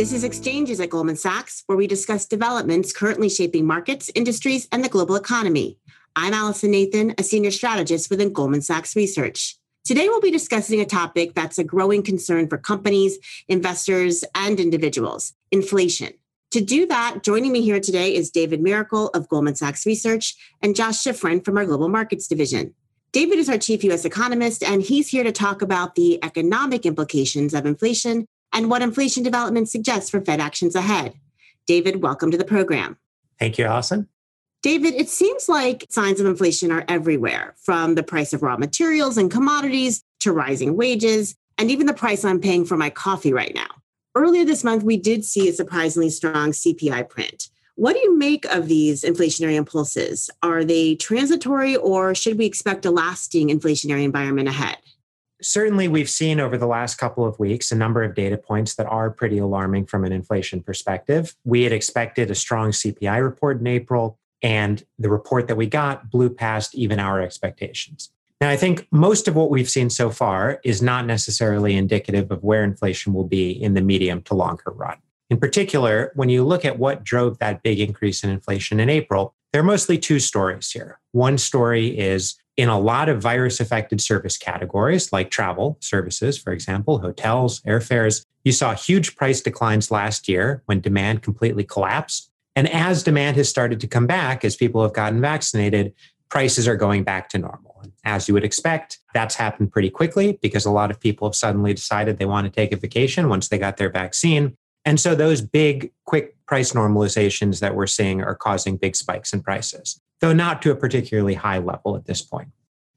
This 0.00 0.14
is 0.14 0.24
Exchanges 0.24 0.80
at 0.80 0.88
Goldman 0.88 1.16
Sachs, 1.16 1.62
where 1.66 1.76
we 1.76 1.86
discuss 1.86 2.24
developments 2.24 2.90
currently 2.90 3.28
shaping 3.28 3.66
markets, 3.66 4.10
industries, 4.14 4.66
and 4.72 4.82
the 4.82 4.88
global 4.88 5.14
economy. 5.14 5.76
I'm 6.16 6.32
Allison 6.32 6.70
Nathan, 6.70 7.14
a 7.18 7.22
senior 7.22 7.50
strategist 7.50 8.08
within 8.08 8.32
Goldman 8.32 8.62
Sachs 8.62 8.96
Research. 8.96 9.58
Today, 9.84 10.08
we'll 10.08 10.22
be 10.22 10.30
discussing 10.30 10.80
a 10.80 10.86
topic 10.86 11.34
that's 11.34 11.58
a 11.58 11.64
growing 11.64 12.02
concern 12.02 12.48
for 12.48 12.56
companies, 12.56 13.18
investors, 13.46 14.24
and 14.34 14.58
individuals 14.58 15.34
inflation. 15.50 16.14
To 16.52 16.62
do 16.62 16.86
that, 16.86 17.22
joining 17.22 17.52
me 17.52 17.60
here 17.60 17.78
today 17.78 18.14
is 18.14 18.30
David 18.30 18.62
Mericle 18.62 19.10
of 19.10 19.28
Goldman 19.28 19.56
Sachs 19.56 19.84
Research 19.84 20.34
and 20.62 20.74
Josh 20.74 21.04
Schiffrin 21.04 21.44
from 21.44 21.58
our 21.58 21.66
Global 21.66 21.90
Markets 21.90 22.26
Division. 22.26 22.72
David 23.12 23.38
is 23.38 23.50
our 23.50 23.58
chief 23.58 23.84
US 23.84 24.06
economist, 24.06 24.62
and 24.62 24.80
he's 24.80 25.08
here 25.10 25.24
to 25.24 25.32
talk 25.32 25.60
about 25.60 25.94
the 25.94 26.24
economic 26.24 26.86
implications 26.86 27.52
of 27.52 27.66
inflation 27.66 28.26
and 28.52 28.70
what 28.70 28.82
inflation 28.82 29.22
development 29.22 29.68
suggests 29.68 30.10
for 30.10 30.20
Fed 30.20 30.40
actions 30.40 30.74
ahead. 30.74 31.14
David, 31.66 32.02
welcome 32.02 32.30
to 32.30 32.38
the 32.38 32.44
program. 32.44 32.96
Thank 33.38 33.58
you, 33.58 33.64
Allison. 33.64 34.08
David, 34.62 34.94
it 34.94 35.08
seems 35.08 35.48
like 35.48 35.86
signs 35.88 36.20
of 36.20 36.26
inflation 36.26 36.70
are 36.70 36.84
everywhere, 36.86 37.54
from 37.62 37.94
the 37.94 38.02
price 38.02 38.32
of 38.32 38.42
raw 38.42 38.58
materials 38.58 39.16
and 39.16 39.30
commodities 39.30 40.02
to 40.20 40.32
rising 40.32 40.76
wages, 40.76 41.34
and 41.56 41.70
even 41.70 41.86
the 41.86 41.94
price 41.94 42.24
I'm 42.24 42.40
paying 42.40 42.66
for 42.66 42.76
my 42.76 42.90
coffee 42.90 43.32
right 43.32 43.54
now. 43.54 43.68
Earlier 44.14 44.44
this 44.44 44.64
month, 44.64 44.82
we 44.82 44.96
did 44.96 45.24
see 45.24 45.48
a 45.48 45.52
surprisingly 45.52 46.10
strong 46.10 46.50
CPI 46.50 47.08
print. 47.08 47.48
What 47.76 47.94
do 47.94 48.00
you 48.00 48.18
make 48.18 48.44
of 48.46 48.68
these 48.68 49.02
inflationary 49.02 49.54
impulses? 49.54 50.28
Are 50.42 50.64
they 50.64 50.96
transitory, 50.96 51.76
or 51.76 52.14
should 52.14 52.36
we 52.36 52.44
expect 52.44 52.84
a 52.84 52.90
lasting 52.90 53.48
inflationary 53.48 54.04
environment 54.04 54.48
ahead? 54.48 54.76
Certainly 55.42 55.88
we've 55.88 56.10
seen 56.10 56.40
over 56.40 56.56
the 56.56 56.66
last 56.66 56.96
couple 56.96 57.24
of 57.24 57.38
weeks 57.38 57.72
a 57.72 57.76
number 57.76 58.02
of 58.02 58.14
data 58.14 58.36
points 58.36 58.74
that 58.74 58.86
are 58.86 59.10
pretty 59.10 59.38
alarming 59.38 59.86
from 59.86 60.04
an 60.04 60.12
inflation 60.12 60.62
perspective. 60.62 61.34
We 61.44 61.62
had 61.62 61.72
expected 61.72 62.30
a 62.30 62.34
strong 62.34 62.70
CPI 62.70 63.22
report 63.22 63.60
in 63.60 63.66
April, 63.66 64.18
and 64.42 64.84
the 64.98 65.10
report 65.10 65.48
that 65.48 65.56
we 65.56 65.66
got 65.66 66.10
blew 66.10 66.30
past 66.30 66.74
even 66.74 66.98
our 66.98 67.20
expectations. 67.20 68.10
Now, 68.40 68.48
I 68.48 68.56
think 68.56 68.86
most 68.90 69.28
of 69.28 69.36
what 69.36 69.50
we've 69.50 69.68
seen 69.68 69.90
so 69.90 70.10
far 70.10 70.60
is 70.64 70.80
not 70.80 71.04
necessarily 71.04 71.76
indicative 71.76 72.30
of 72.30 72.42
where 72.42 72.64
inflation 72.64 73.12
will 73.12 73.26
be 73.26 73.50
in 73.50 73.74
the 73.74 73.82
medium 73.82 74.22
to 74.22 74.34
longer 74.34 74.70
run. 74.70 74.96
In 75.28 75.38
particular, 75.38 76.10
when 76.14 76.30
you 76.30 76.42
look 76.42 76.64
at 76.64 76.78
what 76.78 77.04
drove 77.04 77.38
that 77.38 77.62
big 77.62 77.80
increase 77.80 78.24
in 78.24 78.30
inflation 78.30 78.80
in 78.80 78.88
April, 78.88 79.34
there 79.52 79.60
are 79.60 79.64
mostly 79.64 79.98
two 79.98 80.18
stories 80.18 80.70
here. 80.70 80.98
One 81.12 81.36
story 81.36 81.98
is 81.98 82.36
in 82.56 82.68
a 82.68 82.78
lot 82.78 83.08
of 83.08 83.22
virus 83.22 83.60
affected 83.60 84.00
service 84.00 84.36
categories 84.36 85.12
like 85.12 85.30
travel 85.30 85.78
services, 85.80 86.36
for 86.36 86.52
example, 86.52 86.98
hotels, 86.98 87.60
airfares, 87.62 88.26
you 88.44 88.52
saw 88.52 88.74
huge 88.74 89.16
price 89.16 89.40
declines 89.40 89.90
last 89.90 90.28
year 90.28 90.62
when 90.66 90.80
demand 90.80 91.22
completely 91.22 91.64
collapsed. 91.64 92.30
And 92.56 92.68
as 92.68 93.02
demand 93.02 93.36
has 93.36 93.48
started 93.48 93.80
to 93.80 93.86
come 93.86 94.06
back, 94.06 94.44
as 94.44 94.56
people 94.56 94.82
have 94.82 94.92
gotten 94.92 95.20
vaccinated, 95.20 95.94
prices 96.28 96.66
are 96.66 96.76
going 96.76 97.04
back 97.04 97.28
to 97.30 97.38
normal. 97.38 97.82
As 98.04 98.28
you 98.28 98.34
would 98.34 98.44
expect, 98.44 98.98
that's 99.14 99.34
happened 99.34 99.72
pretty 99.72 99.90
quickly 99.90 100.38
because 100.42 100.64
a 100.64 100.70
lot 100.70 100.90
of 100.90 101.00
people 101.00 101.28
have 101.28 101.34
suddenly 101.34 101.74
decided 101.74 102.18
they 102.18 102.24
want 102.24 102.46
to 102.46 102.50
take 102.50 102.72
a 102.72 102.76
vacation 102.76 103.28
once 103.28 103.48
they 103.48 103.58
got 103.58 103.76
their 103.76 103.90
vaccine. 103.90 104.56
And 104.84 104.98
so 104.98 105.14
those 105.14 105.40
big, 105.40 105.92
quick 106.06 106.36
price 106.46 106.72
normalizations 106.72 107.60
that 107.60 107.74
we're 107.74 107.86
seeing 107.86 108.22
are 108.22 108.34
causing 108.34 108.76
big 108.76 108.96
spikes 108.96 109.32
in 109.32 109.42
prices 109.42 110.00
though 110.20 110.32
not 110.32 110.62
to 110.62 110.70
a 110.70 110.76
particularly 110.76 111.34
high 111.34 111.58
level 111.58 111.96
at 111.96 112.06
this 112.06 112.22
point. 112.22 112.48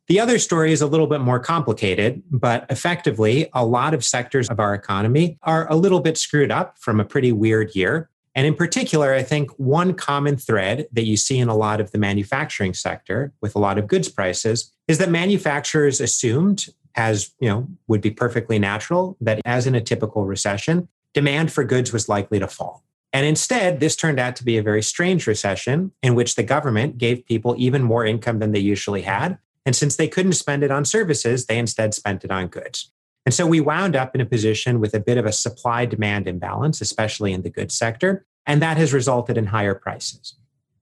The 0.08 0.20
other 0.20 0.38
story 0.38 0.74
is 0.74 0.82
a 0.82 0.88
little 0.88 1.08
bit 1.08 1.22
more 1.22 1.40
complicated, 1.40 2.24
but 2.30 2.66
effectively, 2.70 3.50
a 3.54 3.66
lot 3.66 3.94
of 3.94 4.04
sectors 4.04 4.50
of 4.50 4.60
our 4.60 4.74
economy 4.74 5.38
are 5.44 5.70
a 5.72 5.78
little 5.78 6.02
bit 6.02 6.18
screwed 6.18 6.52
up 6.52 6.78
from 6.78 7.00
a 7.00 7.06
pretty 7.06 7.32
weird 7.32 7.74
year. 7.74 8.09
And 8.36 8.46
in 8.46 8.56
particular, 8.56 9.14
I 9.14 9.24
think 9.24 9.52
one 9.52 9.94
common 9.94 10.36
thread 10.36 10.88
that 10.92 11.06
you 11.06 11.16
see 11.16 11.40
in 11.40 11.47
a 11.47 11.56
lot 11.56 11.80
of 11.80 11.92
the 11.92 11.97
manufacturing 11.97 12.74
sector 12.74 13.31
with 13.42 13.56
a 13.56 13.59
lot 13.59 13.78
of 13.78 13.88
goods 13.88 14.09
prices 14.09 14.74
is 14.88 14.97
that 14.97 15.09
manufacturers 15.09 16.02
assumed, 16.02 16.68
as 16.96 17.31
you 17.40 17.47
know, 17.47 17.68
would 17.88 18.02
be 18.02 18.12
perfectly 18.12 18.59
natural, 18.59 19.16
that 19.22 19.40
as 19.46 19.68
in 19.68 19.76
a 19.76 19.81
typical 19.81 20.26
recession, 20.26 20.90
demand 21.14 21.53
for 21.53 21.64
goods 21.64 21.94
was 21.94 22.09
likely 22.09 22.40
to 22.40 22.47
fall. 22.47 22.84
And 23.13 23.28
instead, 23.28 23.79
this 23.79 23.96
turned 23.96 24.19
out 24.19 24.35
to 24.38 24.44
be 24.44 24.57
a 24.57 24.63
very 24.63 24.81
strange 24.81 25.28
recession 25.28 25.91
in 26.01 26.16
which 26.16 26.35
the 26.35 26.44
government 26.44 26.97
gave 26.97 27.25
people 27.25 27.53
even 27.59 27.84
more 27.84 28.06
income 28.06 28.40
than 28.40 28.51
they 28.51 28.59
usually 28.59 29.03
had. 29.03 29.38
And 29.66 29.75
since 29.75 29.96
they 29.96 30.07
couldn't 30.07 30.34
spend 30.34 30.63
it 30.63 30.72
on 30.72 30.84
services, 30.84 31.46
they 31.46 31.59
instead 31.59 31.94
spent 31.94 32.25
it 32.25 32.31
on 32.31 32.47
goods. 32.47 32.91
And 33.25 33.34
so 33.34 33.46
we 33.46 33.62
wound 33.62 33.96
up 33.96 34.16
in 34.16 34.22
a 34.22 34.25
position 34.25 34.79
with 34.79 34.94
a 34.94 35.00
bit 35.00 35.18
of 35.18 35.25
a 35.25 35.31
supply 35.31 35.85
demand 35.85 36.28
imbalance, 36.28 36.81
especially 36.81 37.31
in 37.31 37.44
the 37.44 37.50
goods 37.50 37.75
sector. 37.75 38.25
And 38.46 38.62
that 38.62 38.78
has 38.78 38.91
resulted 38.91 39.38
in 39.38 39.46
higher 39.46 39.75
prices. 39.75 40.35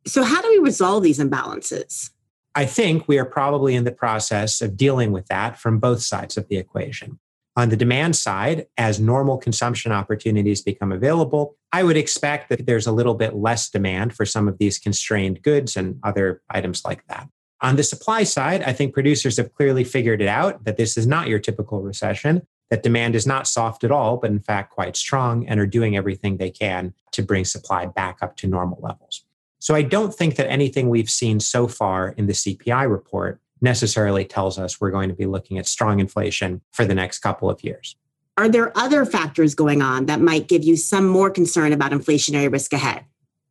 So, 0.07 0.23
how 0.23 0.41
do 0.41 0.49
we 0.49 0.57
resolve 0.57 1.03
these 1.03 1.19
imbalances? 1.19 2.09
I 2.55 2.65
think 2.65 3.07
we 3.07 3.19
are 3.19 3.25
probably 3.25 3.75
in 3.75 3.83
the 3.83 3.91
process 3.91 4.61
of 4.61 4.75
dealing 4.75 5.11
with 5.11 5.27
that 5.27 5.59
from 5.59 5.79
both 5.79 6.01
sides 6.01 6.37
of 6.37 6.47
the 6.47 6.57
equation. 6.57 7.19
On 7.57 7.67
the 7.67 7.75
demand 7.75 8.15
side, 8.15 8.67
as 8.77 8.99
normal 8.99 9.37
consumption 9.37 9.91
opportunities 9.91 10.61
become 10.61 10.91
available, 10.91 11.57
I 11.73 11.83
would 11.83 11.97
expect 11.97 12.49
that 12.49 12.65
there's 12.65 12.87
a 12.87 12.93
little 12.93 13.13
bit 13.13 13.35
less 13.35 13.69
demand 13.69 14.15
for 14.15 14.25
some 14.25 14.47
of 14.47 14.57
these 14.57 14.79
constrained 14.79 15.41
goods 15.41 15.75
and 15.75 15.99
other 16.03 16.41
items 16.49 16.85
like 16.85 17.05
that. 17.07 17.27
On 17.59 17.75
the 17.75 17.83
supply 17.83 18.23
side, 18.23 18.63
I 18.63 18.73
think 18.73 18.93
producers 18.93 19.37
have 19.37 19.53
clearly 19.53 19.83
figured 19.83 20.21
it 20.21 20.27
out 20.27 20.63
that 20.63 20.77
this 20.77 20.97
is 20.97 21.05
not 21.05 21.27
your 21.27 21.39
typical 21.39 21.81
recession, 21.81 22.47
that 22.69 22.83
demand 22.83 23.15
is 23.15 23.27
not 23.27 23.47
soft 23.47 23.83
at 23.83 23.91
all, 23.91 24.17
but 24.17 24.31
in 24.31 24.39
fact 24.39 24.71
quite 24.71 24.95
strong, 24.95 25.45
and 25.47 25.59
are 25.59 25.67
doing 25.67 25.97
everything 25.97 26.37
they 26.37 26.49
can 26.49 26.93
to 27.11 27.21
bring 27.21 27.43
supply 27.43 27.85
back 27.85 28.19
up 28.21 28.37
to 28.37 28.47
normal 28.47 28.79
levels. 28.81 29.25
So 29.59 29.75
I 29.75 29.83
don't 29.83 30.15
think 30.15 30.37
that 30.37 30.49
anything 30.49 30.89
we've 30.89 31.09
seen 31.09 31.39
so 31.39 31.67
far 31.67 32.09
in 32.17 32.25
the 32.25 32.33
CPI 32.33 32.89
report 32.89 33.41
necessarily 33.61 34.25
tells 34.25 34.57
us 34.57 34.81
we're 34.81 34.91
going 34.91 35.09
to 35.09 35.15
be 35.15 35.25
looking 35.25 35.57
at 35.57 35.67
strong 35.67 35.99
inflation 35.99 36.61
for 36.71 36.85
the 36.85 36.95
next 36.95 37.19
couple 37.19 37.49
of 37.49 37.63
years. 37.63 37.95
Are 38.37 38.49
there 38.49 38.75
other 38.77 39.05
factors 39.05 39.53
going 39.53 39.81
on 39.81 40.05
that 40.07 40.21
might 40.21 40.47
give 40.47 40.63
you 40.63 40.75
some 40.75 41.05
more 41.05 41.29
concern 41.29 41.73
about 41.73 41.91
inflationary 41.91 42.51
risk 42.51 42.73
ahead? 42.73 43.05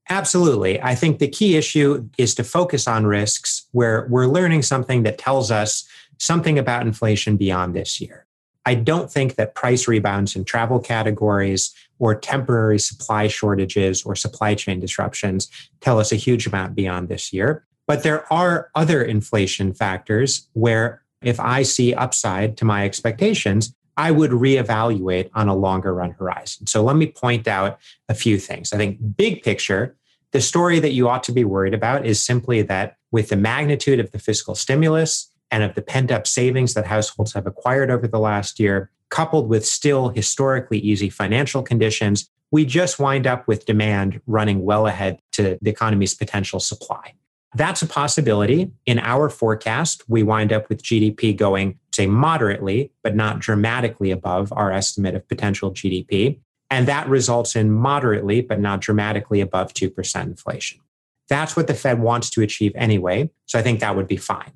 Absolutely. 0.08 0.82
I 0.82 0.96
think 0.96 1.18
the 1.18 1.28
key 1.28 1.56
issue 1.56 2.08
is 2.18 2.34
to 2.34 2.44
focus 2.44 2.88
on 2.88 3.06
risks 3.06 3.68
where 3.70 4.08
we're 4.10 4.26
learning 4.26 4.62
something 4.62 5.04
that 5.04 5.18
tells 5.18 5.50
us 5.52 5.88
something 6.18 6.58
about 6.58 6.86
inflation 6.86 7.36
beyond 7.36 7.74
this 7.74 8.00
year. 8.00 8.26
I 8.66 8.74
don't 8.74 9.10
think 9.10 9.36
that 9.36 9.54
price 9.54 9.86
rebounds 9.86 10.36
in 10.36 10.44
travel 10.44 10.80
categories 10.80 11.72
or 11.98 12.14
temporary 12.14 12.78
supply 12.78 13.28
shortages 13.28 14.02
or 14.02 14.16
supply 14.16 14.54
chain 14.54 14.80
disruptions 14.80 15.48
tell 15.80 16.00
us 16.00 16.12
a 16.12 16.16
huge 16.16 16.46
amount 16.46 16.74
beyond 16.74 17.08
this 17.08 17.32
year. 17.32 17.64
But 17.90 18.04
there 18.04 18.32
are 18.32 18.70
other 18.76 19.02
inflation 19.02 19.74
factors 19.74 20.48
where 20.52 21.02
if 21.22 21.40
I 21.40 21.64
see 21.64 21.92
upside 21.92 22.56
to 22.58 22.64
my 22.64 22.84
expectations, 22.84 23.74
I 23.96 24.12
would 24.12 24.30
reevaluate 24.30 25.28
on 25.34 25.48
a 25.48 25.56
longer 25.56 25.92
run 25.92 26.12
horizon. 26.12 26.68
So 26.68 26.84
let 26.84 26.94
me 26.94 27.08
point 27.08 27.48
out 27.48 27.80
a 28.08 28.14
few 28.14 28.38
things. 28.38 28.72
I 28.72 28.76
think 28.76 29.16
big 29.16 29.42
picture, 29.42 29.96
the 30.30 30.40
story 30.40 30.78
that 30.78 30.92
you 30.92 31.08
ought 31.08 31.24
to 31.24 31.32
be 31.32 31.42
worried 31.42 31.74
about 31.74 32.06
is 32.06 32.24
simply 32.24 32.62
that 32.62 32.94
with 33.10 33.30
the 33.30 33.36
magnitude 33.36 33.98
of 33.98 34.12
the 34.12 34.20
fiscal 34.20 34.54
stimulus 34.54 35.28
and 35.50 35.64
of 35.64 35.74
the 35.74 35.82
pent 35.82 36.12
up 36.12 36.28
savings 36.28 36.74
that 36.74 36.86
households 36.86 37.32
have 37.32 37.48
acquired 37.48 37.90
over 37.90 38.06
the 38.06 38.20
last 38.20 38.60
year, 38.60 38.92
coupled 39.08 39.48
with 39.48 39.66
still 39.66 40.10
historically 40.10 40.78
easy 40.78 41.10
financial 41.10 41.64
conditions, 41.64 42.30
we 42.52 42.64
just 42.64 43.00
wind 43.00 43.26
up 43.26 43.48
with 43.48 43.66
demand 43.66 44.20
running 44.28 44.62
well 44.62 44.86
ahead 44.86 45.18
to 45.32 45.58
the 45.60 45.70
economy's 45.70 46.14
potential 46.14 46.60
supply. 46.60 47.14
That's 47.54 47.82
a 47.82 47.86
possibility. 47.86 48.70
In 48.86 48.98
our 49.00 49.28
forecast, 49.28 50.04
we 50.08 50.22
wind 50.22 50.52
up 50.52 50.68
with 50.68 50.82
GDP 50.82 51.36
going, 51.36 51.78
say, 51.92 52.06
moderately, 52.06 52.92
but 53.02 53.16
not 53.16 53.40
dramatically 53.40 54.10
above 54.12 54.52
our 54.52 54.70
estimate 54.70 55.14
of 55.14 55.26
potential 55.28 55.72
GDP. 55.72 56.38
And 56.70 56.86
that 56.86 57.08
results 57.08 57.56
in 57.56 57.72
moderately, 57.72 58.40
but 58.40 58.60
not 58.60 58.80
dramatically 58.80 59.40
above 59.40 59.74
2% 59.74 60.22
inflation. 60.22 60.80
That's 61.28 61.56
what 61.56 61.66
the 61.66 61.74
Fed 61.74 62.00
wants 62.00 62.30
to 62.30 62.42
achieve 62.42 62.72
anyway. 62.76 63.30
So 63.46 63.58
I 63.58 63.62
think 63.62 63.80
that 63.80 63.96
would 63.96 64.06
be 64.06 64.16
fine. 64.16 64.52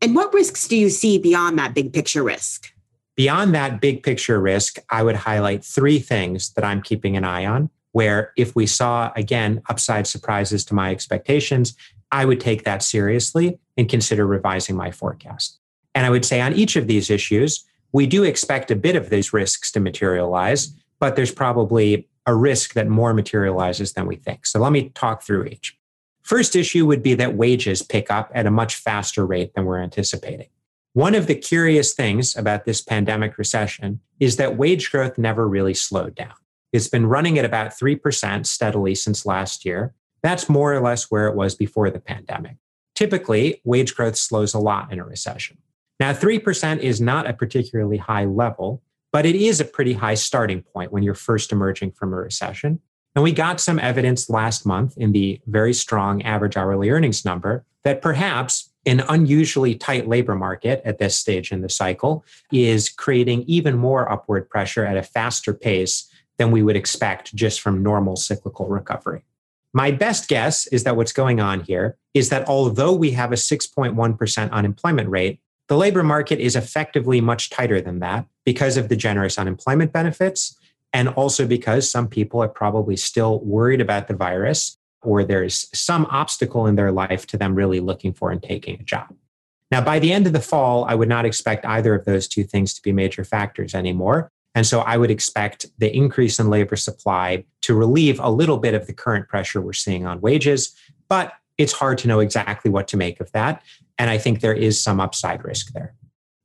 And 0.00 0.14
what 0.14 0.32
risks 0.32 0.68
do 0.68 0.76
you 0.76 0.90
see 0.90 1.18
beyond 1.18 1.58
that 1.58 1.74
big 1.74 1.92
picture 1.92 2.22
risk? 2.22 2.72
Beyond 3.16 3.52
that 3.56 3.80
big 3.80 4.04
picture 4.04 4.40
risk, 4.40 4.78
I 4.90 5.02
would 5.02 5.16
highlight 5.16 5.64
three 5.64 5.98
things 5.98 6.52
that 6.52 6.64
I'm 6.64 6.82
keeping 6.82 7.16
an 7.16 7.24
eye 7.24 7.46
on. 7.46 7.70
Where 7.92 8.32
if 8.36 8.54
we 8.54 8.66
saw, 8.66 9.10
again, 9.16 9.62
upside 9.68 10.06
surprises 10.06 10.64
to 10.66 10.74
my 10.74 10.90
expectations, 10.90 11.74
I 12.10 12.24
would 12.24 12.40
take 12.40 12.64
that 12.64 12.82
seriously 12.82 13.58
and 13.76 13.88
consider 13.88 14.26
revising 14.26 14.76
my 14.76 14.90
forecast. 14.90 15.58
And 15.94 16.06
I 16.06 16.10
would 16.10 16.24
say 16.24 16.40
on 16.40 16.54
each 16.54 16.76
of 16.76 16.86
these 16.86 17.10
issues, 17.10 17.64
we 17.92 18.06
do 18.06 18.24
expect 18.24 18.70
a 18.70 18.76
bit 18.76 18.96
of 18.96 19.10
these 19.10 19.32
risks 19.32 19.70
to 19.72 19.80
materialize, 19.80 20.74
but 21.00 21.16
there's 21.16 21.32
probably 21.32 22.08
a 22.26 22.34
risk 22.34 22.74
that 22.74 22.88
more 22.88 23.14
materializes 23.14 23.94
than 23.94 24.06
we 24.06 24.16
think. 24.16 24.46
So 24.46 24.60
let 24.60 24.72
me 24.72 24.90
talk 24.90 25.22
through 25.22 25.44
each. 25.44 25.78
First 26.22 26.54
issue 26.54 26.84
would 26.84 27.02
be 27.02 27.14
that 27.14 27.34
wages 27.34 27.82
pick 27.82 28.10
up 28.10 28.30
at 28.34 28.46
a 28.46 28.50
much 28.50 28.74
faster 28.76 29.24
rate 29.24 29.54
than 29.54 29.64
we're 29.64 29.82
anticipating. 29.82 30.48
One 30.92 31.14
of 31.14 31.26
the 31.26 31.34
curious 31.34 31.94
things 31.94 32.36
about 32.36 32.64
this 32.64 32.82
pandemic 32.82 33.38
recession 33.38 34.00
is 34.20 34.36
that 34.36 34.56
wage 34.56 34.90
growth 34.90 35.16
never 35.16 35.48
really 35.48 35.74
slowed 35.74 36.14
down. 36.14 36.34
It's 36.72 36.88
been 36.88 37.06
running 37.06 37.38
at 37.38 37.44
about 37.44 37.70
3% 37.70 38.44
steadily 38.44 38.94
since 38.94 39.24
last 39.24 39.64
year. 39.64 39.94
That's 40.22 40.48
more 40.48 40.74
or 40.74 40.80
less 40.80 41.10
where 41.10 41.26
it 41.28 41.36
was 41.36 41.54
before 41.54 41.90
the 41.90 42.00
pandemic. 42.00 42.56
Typically, 42.94 43.60
wage 43.64 43.94
growth 43.94 44.16
slows 44.16 44.54
a 44.54 44.58
lot 44.58 44.92
in 44.92 44.98
a 44.98 45.04
recession. 45.04 45.58
Now, 46.00 46.12
3% 46.12 46.78
is 46.78 47.00
not 47.00 47.28
a 47.28 47.32
particularly 47.32 47.96
high 47.96 48.24
level, 48.24 48.82
but 49.12 49.26
it 49.26 49.36
is 49.36 49.60
a 49.60 49.64
pretty 49.64 49.94
high 49.94 50.14
starting 50.14 50.62
point 50.62 50.92
when 50.92 51.02
you're 51.02 51.14
first 51.14 51.52
emerging 51.52 51.92
from 51.92 52.12
a 52.12 52.16
recession. 52.16 52.80
And 53.14 53.22
we 53.22 53.32
got 53.32 53.60
some 53.60 53.78
evidence 53.78 54.28
last 54.28 54.66
month 54.66 54.96
in 54.96 55.12
the 55.12 55.40
very 55.46 55.72
strong 55.72 56.22
average 56.22 56.56
hourly 56.56 56.90
earnings 56.90 57.24
number 57.24 57.64
that 57.84 58.02
perhaps 58.02 58.70
an 58.86 59.02
unusually 59.08 59.74
tight 59.74 60.08
labor 60.08 60.34
market 60.34 60.80
at 60.84 60.98
this 60.98 61.16
stage 61.16 61.52
in 61.52 61.60
the 61.60 61.68
cycle 61.68 62.24
is 62.52 62.88
creating 62.88 63.42
even 63.42 63.76
more 63.76 64.10
upward 64.10 64.48
pressure 64.48 64.84
at 64.84 64.96
a 64.96 65.02
faster 65.02 65.52
pace 65.52 66.10
than 66.36 66.50
we 66.50 66.62
would 66.62 66.76
expect 66.76 67.34
just 67.34 67.60
from 67.60 67.82
normal 67.82 68.16
cyclical 68.16 68.68
recovery. 68.68 69.22
My 69.74 69.90
best 69.90 70.28
guess 70.28 70.66
is 70.68 70.84
that 70.84 70.96
what's 70.96 71.12
going 71.12 71.40
on 71.40 71.60
here 71.60 71.96
is 72.14 72.30
that 72.30 72.48
although 72.48 72.92
we 72.92 73.10
have 73.12 73.32
a 73.32 73.36
6.1% 73.36 74.50
unemployment 74.50 75.08
rate, 75.08 75.40
the 75.68 75.76
labor 75.76 76.02
market 76.02 76.38
is 76.38 76.56
effectively 76.56 77.20
much 77.20 77.50
tighter 77.50 77.80
than 77.80 77.98
that 77.98 78.26
because 78.44 78.76
of 78.76 78.88
the 78.88 78.96
generous 78.96 79.38
unemployment 79.38 79.92
benefits 79.92 80.56
and 80.92 81.08
also 81.10 81.46
because 81.46 81.90
some 81.90 82.08
people 82.08 82.42
are 82.42 82.48
probably 82.48 82.96
still 82.96 83.40
worried 83.40 83.80
about 83.80 84.08
the 84.08 84.16
virus 84.16 84.78
or 85.02 85.22
there's 85.22 85.68
some 85.78 86.06
obstacle 86.06 86.66
in 86.66 86.76
their 86.76 86.90
life 86.90 87.26
to 87.26 87.36
them 87.36 87.54
really 87.54 87.80
looking 87.80 88.12
for 88.12 88.30
and 88.30 88.42
taking 88.42 88.80
a 88.80 88.82
job. 88.82 89.14
Now, 89.70 89.82
by 89.82 89.98
the 89.98 90.12
end 90.12 90.26
of 90.26 90.32
the 90.32 90.40
fall, 90.40 90.84
I 90.86 90.94
would 90.94 91.08
not 91.08 91.26
expect 91.26 91.66
either 91.66 91.94
of 91.94 92.06
those 92.06 92.26
two 92.26 92.42
things 92.42 92.72
to 92.74 92.82
be 92.82 92.92
major 92.92 93.22
factors 93.22 93.74
anymore. 93.74 94.32
And 94.54 94.66
so 94.66 94.80
I 94.80 94.96
would 94.96 95.10
expect 95.10 95.66
the 95.78 95.94
increase 95.94 96.38
in 96.38 96.50
labor 96.50 96.76
supply 96.76 97.44
to 97.62 97.74
relieve 97.74 98.18
a 98.20 98.30
little 98.30 98.58
bit 98.58 98.74
of 98.74 98.86
the 98.86 98.92
current 98.92 99.28
pressure 99.28 99.60
we're 99.60 99.72
seeing 99.72 100.06
on 100.06 100.20
wages. 100.20 100.74
But 101.08 101.32
it's 101.58 101.72
hard 101.72 101.98
to 101.98 102.08
know 102.08 102.20
exactly 102.20 102.70
what 102.70 102.88
to 102.88 102.96
make 102.96 103.20
of 103.20 103.30
that. 103.32 103.62
And 103.98 104.10
I 104.10 104.18
think 104.18 104.40
there 104.40 104.54
is 104.54 104.80
some 104.80 105.00
upside 105.00 105.44
risk 105.44 105.72
there. 105.72 105.94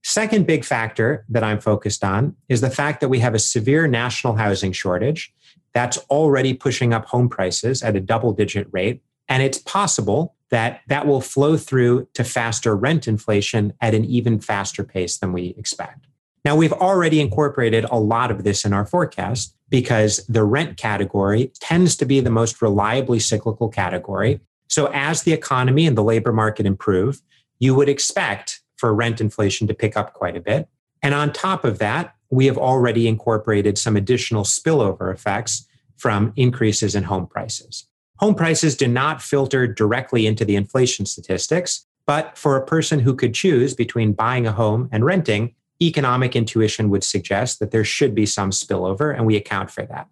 Second 0.03 0.45
big 0.45 0.65
factor 0.65 1.25
that 1.29 1.44
I'm 1.44 1.61
focused 1.61 2.03
on 2.03 2.35
is 2.50 2.61
the 2.61 2.69
fact 2.69 3.00
that 3.00 3.09
we 3.09 3.19
have 3.19 3.33
a 3.33 3.39
severe 3.39 3.88
national 3.88 4.35
housing 4.35 4.73
shortage 4.73 5.33
that's 5.73 5.97
already 6.09 6.53
pushing 6.53 6.94
up 6.94 7.05
home 7.05 7.29
prices 7.29 7.81
at 7.81 7.95
a 7.95 8.01
double 8.01 8.33
digit 8.33 8.67
rate. 8.71 9.01
And 9.29 9.41
it's 9.41 9.59
possible 9.59 10.35
that 10.50 10.81
that 10.88 11.07
will 11.07 11.21
flow 11.21 11.57
through 11.57 12.07
to 12.13 12.23
faster 12.23 12.75
rent 12.75 13.07
inflation 13.07 13.73
at 13.81 13.95
an 13.95 14.03
even 14.05 14.39
faster 14.39 14.83
pace 14.83 15.17
than 15.17 15.31
we 15.31 15.55
expect. 15.57 16.05
Now, 16.45 16.56
we've 16.57 16.74
already 16.74 17.22
incorporated 17.22 17.86
a 17.86 18.00
lot 18.00 18.30
of 18.30 18.44
this 18.44 18.66
in 18.66 18.74
our 18.74 18.86
forecast 18.86 19.56
because 19.69 20.25
the 20.28 20.44
rent 20.44 20.78
category 20.78 21.51
tends 21.60 21.95
to 21.98 22.06
be 22.06 22.19
the 22.19 22.30
most 22.30 22.62
reliably 22.62 23.19
cyclical 23.19 23.69
category. 23.69 24.42
So, 24.68 24.88
as 24.94 25.24
the 25.24 25.31
economy 25.31 25.88
and 25.88 25.98
the 25.98 26.04
labor 26.04 26.34
market 26.34 26.66
improve, 26.66 27.22
you 27.60 27.74
would 27.75 27.88
expect 27.88 28.62
for 28.75 28.94
rent 28.94 29.22
inflation 29.22 29.68
to 29.68 29.74
pick 29.74 29.95
up 29.95 30.13
quite 30.13 30.36
a 30.36 30.42
bit. 30.42 30.68
And 31.01 31.13
on 31.13 31.31
top 31.31 31.63
of 31.63 31.80
that, 31.80 32.16
we 32.30 32.46
have 32.48 32.57
already 32.57 33.07
incorporated 33.07 33.78
some 33.78 33.96
additional 33.96 34.44
spillover 34.44 35.13
effects 35.13 35.66
from 35.96 36.34
increases 36.36 36.96
in 36.96 37.04
home 37.04 37.28
prices. 37.28 37.88
Home 38.18 38.36
prices 38.36 38.75
do 38.75 38.88
not 38.88 39.22
filter 39.22 39.68
directly 39.68 40.28
into 40.28 40.44
the 40.44 40.56
inflation 40.56 41.06
statistics, 41.06 41.86
but 42.06 42.38
for 42.38 42.57
a 42.57 42.66
person 42.66 43.00
who 43.00 43.16
could 43.16 43.34
choose 43.34 43.74
between 43.74 44.13
buying 44.13 44.46
a 44.46 44.51
home 44.51 44.89
and 44.92 45.06
renting, 45.06 45.56
economic 45.81 46.36
intuition 46.36 46.90
would 46.90 47.04
suggest 47.04 47.60
that 47.60 47.72
there 47.72 47.84
should 47.84 48.16
be 48.16 48.25
some 48.25 48.52
spillover, 48.52 49.16
and 49.16 49.25
we 49.25 49.36
account 49.36 49.72
for 49.72 49.86
that. 49.86 50.08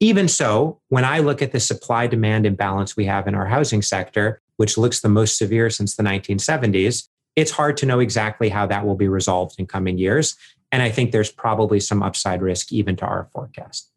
Even 0.00 0.28
so, 0.28 0.80
when 0.88 1.04
I 1.04 1.20
look 1.20 1.40
at 1.40 1.52
the 1.52 1.60
supply 1.60 2.06
demand 2.06 2.46
imbalance 2.46 2.96
we 2.96 3.06
have 3.06 3.26
in 3.26 3.34
our 3.34 3.46
housing 3.46 3.80
sector, 3.80 4.40
which 4.56 4.76
looks 4.76 5.00
the 5.00 5.08
most 5.08 5.38
severe 5.38 5.70
since 5.70 5.96
the 5.96 6.02
1970s, 6.02 7.08
it's 7.36 7.50
hard 7.50 7.76
to 7.78 7.86
know 7.86 8.00
exactly 8.00 8.48
how 8.48 8.66
that 8.66 8.86
will 8.86 8.96
be 8.96 9.08
resolved 9.08 9.58
in 9.58 9.66
coming 9.66 9.98
years. 9.98 10.36
And 10.70 10.82
I 10.82 10.90
think 10.90 11.10
there's 11.10 11.32
probably 11.32 11.80
some 11.80 12.02
upside 12.02 12.42
risk 12.42 12.72
even 12.72 12.96
to 12.96 13.04
our 13.04 13.28
forecast. 13.32 13.90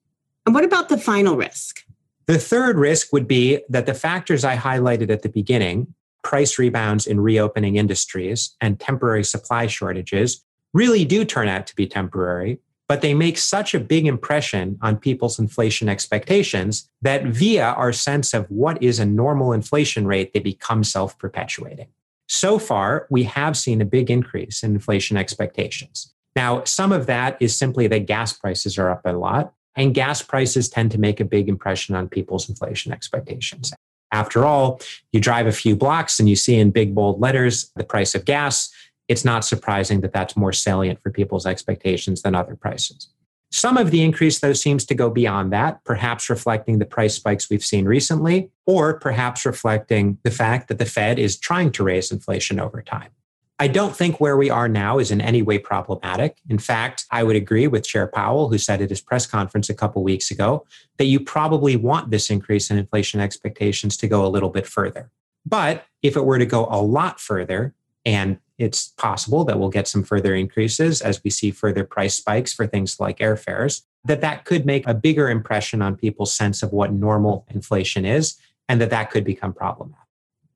And 0.46 0.56
what 0.56 0.64
about 0.64 0.90
the 0.90 0.98
final 0.98 1.36
risk? 1.36 1.84
The 2.28 2.38
third 2.38 2.78
risk 2.78 3.14
would 3.14 3.28
be 3.28 3.62
that 3.70 3.86
the 3.86 3.94
factors 3.94 4.44
I 4.44 4.56
highlighted 4.58 5.10
at 5.10 5.22
the 5.22 5.30
beginning, 5.30 5.94
price 6.24 6.58
rebounds 6.60 7.08
in 7.08 7.20
reopening 7.20 7.76
industries 7.78 8.56
and 8.60 8.80
temporary 8.80 9.24
supply 9.24 9.68
shortages, 9.68 10.44
really 10.74 11.06
do 11.06 11.26
turn 11.26 11.48
out 11.48 11.68
to 11.68 11.76
be 11.76 11.88
temporary, 11.88 12.60
but 12.88 13.02
they 13.02 13.14
make 13.14 13.38
such 13.38 13.74
a 13.74 13.80
big 13.80 14.06
impression 14.06 14.78
on 14.82 14.98
people's 14.98 15.40
inflation 15.40 15.90
expectations 15.90 16.90
that 17.02 17.26
via 17.26 17.66
our 17.66 17.92
sense 17.92 18.34
of 18.34 18.50
what 18.50 18.82
is 18.82 19.00
a 19.00 19.06
normal 19.06 19.52
inflation 19.52 20.08
rate, 20.08 20.34
they 20.34 20.40
become 20.40 20.84
self 20.84 21.18
perpetuating. 21.18 21.88
So 22.30 22.60
far, 22.60 23.08
we 23.10 23.24
have 23.24 23.58
seen 23.58 23.82
a 23.82 23.86
big 23.86 24.10
increase 24.12 24.64
in 24.64 24.74
inflation 24.74 25.18
expectations. 25.18 26.14
Now, 26.36 26.64
some 26.66 26.92
of 26.92 27.08
that 27.08 27.38
is 27.40 27.58
simply 27.58 27.88
that 27.88 28.06
gas 28.06 28.34
prices 28.34 28.78
are 28.78 28.90
up 28.90 29.02
a 29.06 29.14
lot, 29.14 29.54
and 29.76 29.94
gas 29.94 30.22
prices 30.22 30.70
tend 30.70 30.92
to 30.92 31.00
make 31.00 31.20
a 31.20 31.26
big 31.26 31.50
impression 31.50 31.96
on 31.96 32.10
people's 32.10 32.50
inflation 32.50 32.92
expectations. 32.92 33.74
After 34.12 34.46
all, 34.46 34.80
you 35.12 35.20
drive 35.20 35.48
a 35.48 35.52
few 35.52 35.76
blocks 35.76 36.20
and 36.20 36.30
you 36.30 36.36
see 36.36 36.56
in 36.56 36.72
big, 36.72 36.96
bold 36.96 37.20
letters 37.20 37.72
the 37.76 37.84
price 37.84 38.16
of 38.16 38.26
gas. 38.26 38.70
It's 39.08 39.26
not 39.26 39.46
surprising 39.46 40.02
that 40.02 40.14
that's 40.14 40.36
more 40.36 40.54
salient 40.54 41.02
for 41.02 41.12
people's 41.12 41.46
expectations 41.46 42.22
than 42.22 42.36
other 42.36 42.56
prices. 42.56 43.10
Some 43.52 43.78
of 43.78 43.92
the 43.92 44.04
increase, 44.04 44.40
though, 44.40 44.54
seems 44.54 44.86
to 44.86 44.96
go 44.96 45.10
beyond 45.10 45.54
that, 45.54 45.84
perhaps 45.86 46.30
reflecting 46.30 46.80
the 46.80 46.86
price 46.86 47.16
spikes 47.16 47.50
we've 47.50 47.64
seen 47.64 47.86
recently, 47.86 48.50
or 48.66 49.00
perhaps 49.00 49.46
reflecting 49.46 50.18
the 50.24 50.32
fact 50.32 50.68
that 50.68 50.80
the 50.80 50.86
Fed 50.86 51.18
is 51.18 51.40
trying 51.40 51.72
to 51.72 51.84
raise 51.84 52.12
inflation 52.12 52.60
over 52.60 52.82
time. 52.82 53.12
I 53.60 53.68
don't 53.68 53.96
think 53.96 54.20
where 54.20 54.38
we 54.38 54.52
are 54.52 54.68
now 54.68 55.00
is 55.00 55.10
in 55.10 55.20
any 55.20 55.42
way 55.42 55.58
problematic. 55.58 56.38
In 56.48 56.60
fact, 56.60 57.06
I 57.10 57.24
would 57.24 57.36
agree 57.36 57.68
with 57.68 57.88
Chair 57.88 58.06
Powell, 58.06 58.50
who 58.50 58.58
said 58.60 58.82
at 58.82 58.90
his 58.90 59.02
press 59.02 59.26
conference 59.26 59.70
a 59.70 59.74
couple 59.74 60.04
weeks 60.04 60.30
ago 60.30 60.66
that 60.98 61.06
you 61.06 61.20
probably 61.20 61.76
want 61.76 62.12
this 62.12 62.30
increase 62.30 62.70
in 62.70 62.78
inflation 62.78 63.20
expectations 63.20 63.98
to 63.98 64.08
go 64.08 64.26
a 64.26 64.30
little 64.30 64.50
bit 64.50 64.68
further. 64.68 65.10
But 65.44 65.86
if 66.04 66.16
it 66.16 66.26
were 66.26 66.38
to 66.38 66.46
go 66.46 66.68
a 66.70 66.82
lot 66.82 67.20
further, 67.20 67.74
and 68.06 68.38
it's 68.58 68.90
possible 68.98 69.46
that 69.46 69.60
we'll 69.60 69.70
get 69.70 69.88
some 69.88 70.04
further 70.04 70.34
increases 70.34 71.02
as 71.02 71.24
we 71.24 71.30
see 71.30 71.52
further 71.52 71.84
price 71.84 72.16
spikes 72.16 72.54
for 72.54 72.66
things 72.66 73.00
like 73.00 73.20
airfares, 73.20 73.84
that 74.06 74.22
that 74.22 74.46
could 74.46 74.66
make 74.66 74.88
a 74.88 74.94
bigger 74.94 75.30
impression 75.30 75.82
on 75.82 75.96
people's 75.96 76.34
sense 76.34 76.64
of 76.64 76.72
what 76.72 76.92
normal 76.92 77.46
inflation 77.50 78.06
is, 78.06 78.36
and 78.68 78.82
that 78.82 78.90
that 78.90 79.12
could 79.12 79.24
become 79.24 79.54
problematic. 79.54 80.04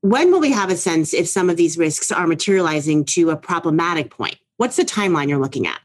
When 0.01 0.31
will 0.31 0.39
we 0.39 0.51
have 0.51 0.71
a 0.71 0.75
sense 0.75 1.13
if 1.13 1.27
some 1.27 1.49
of 1.49 1.57
these 1.57 1.77
risks 1.77 2.11
are 2.11 2.25
materializing 2.25 3.05
to 3.05 3.29
a 3.29 3.37
problematic 3.37 4.09
point? 4.09 4.37
What's 4.57 4.75
the 4.75 4.83
timeline 4.83 5.29
you're 5.29 5.37
looking 5.37 5.67
at? 5.67 5.79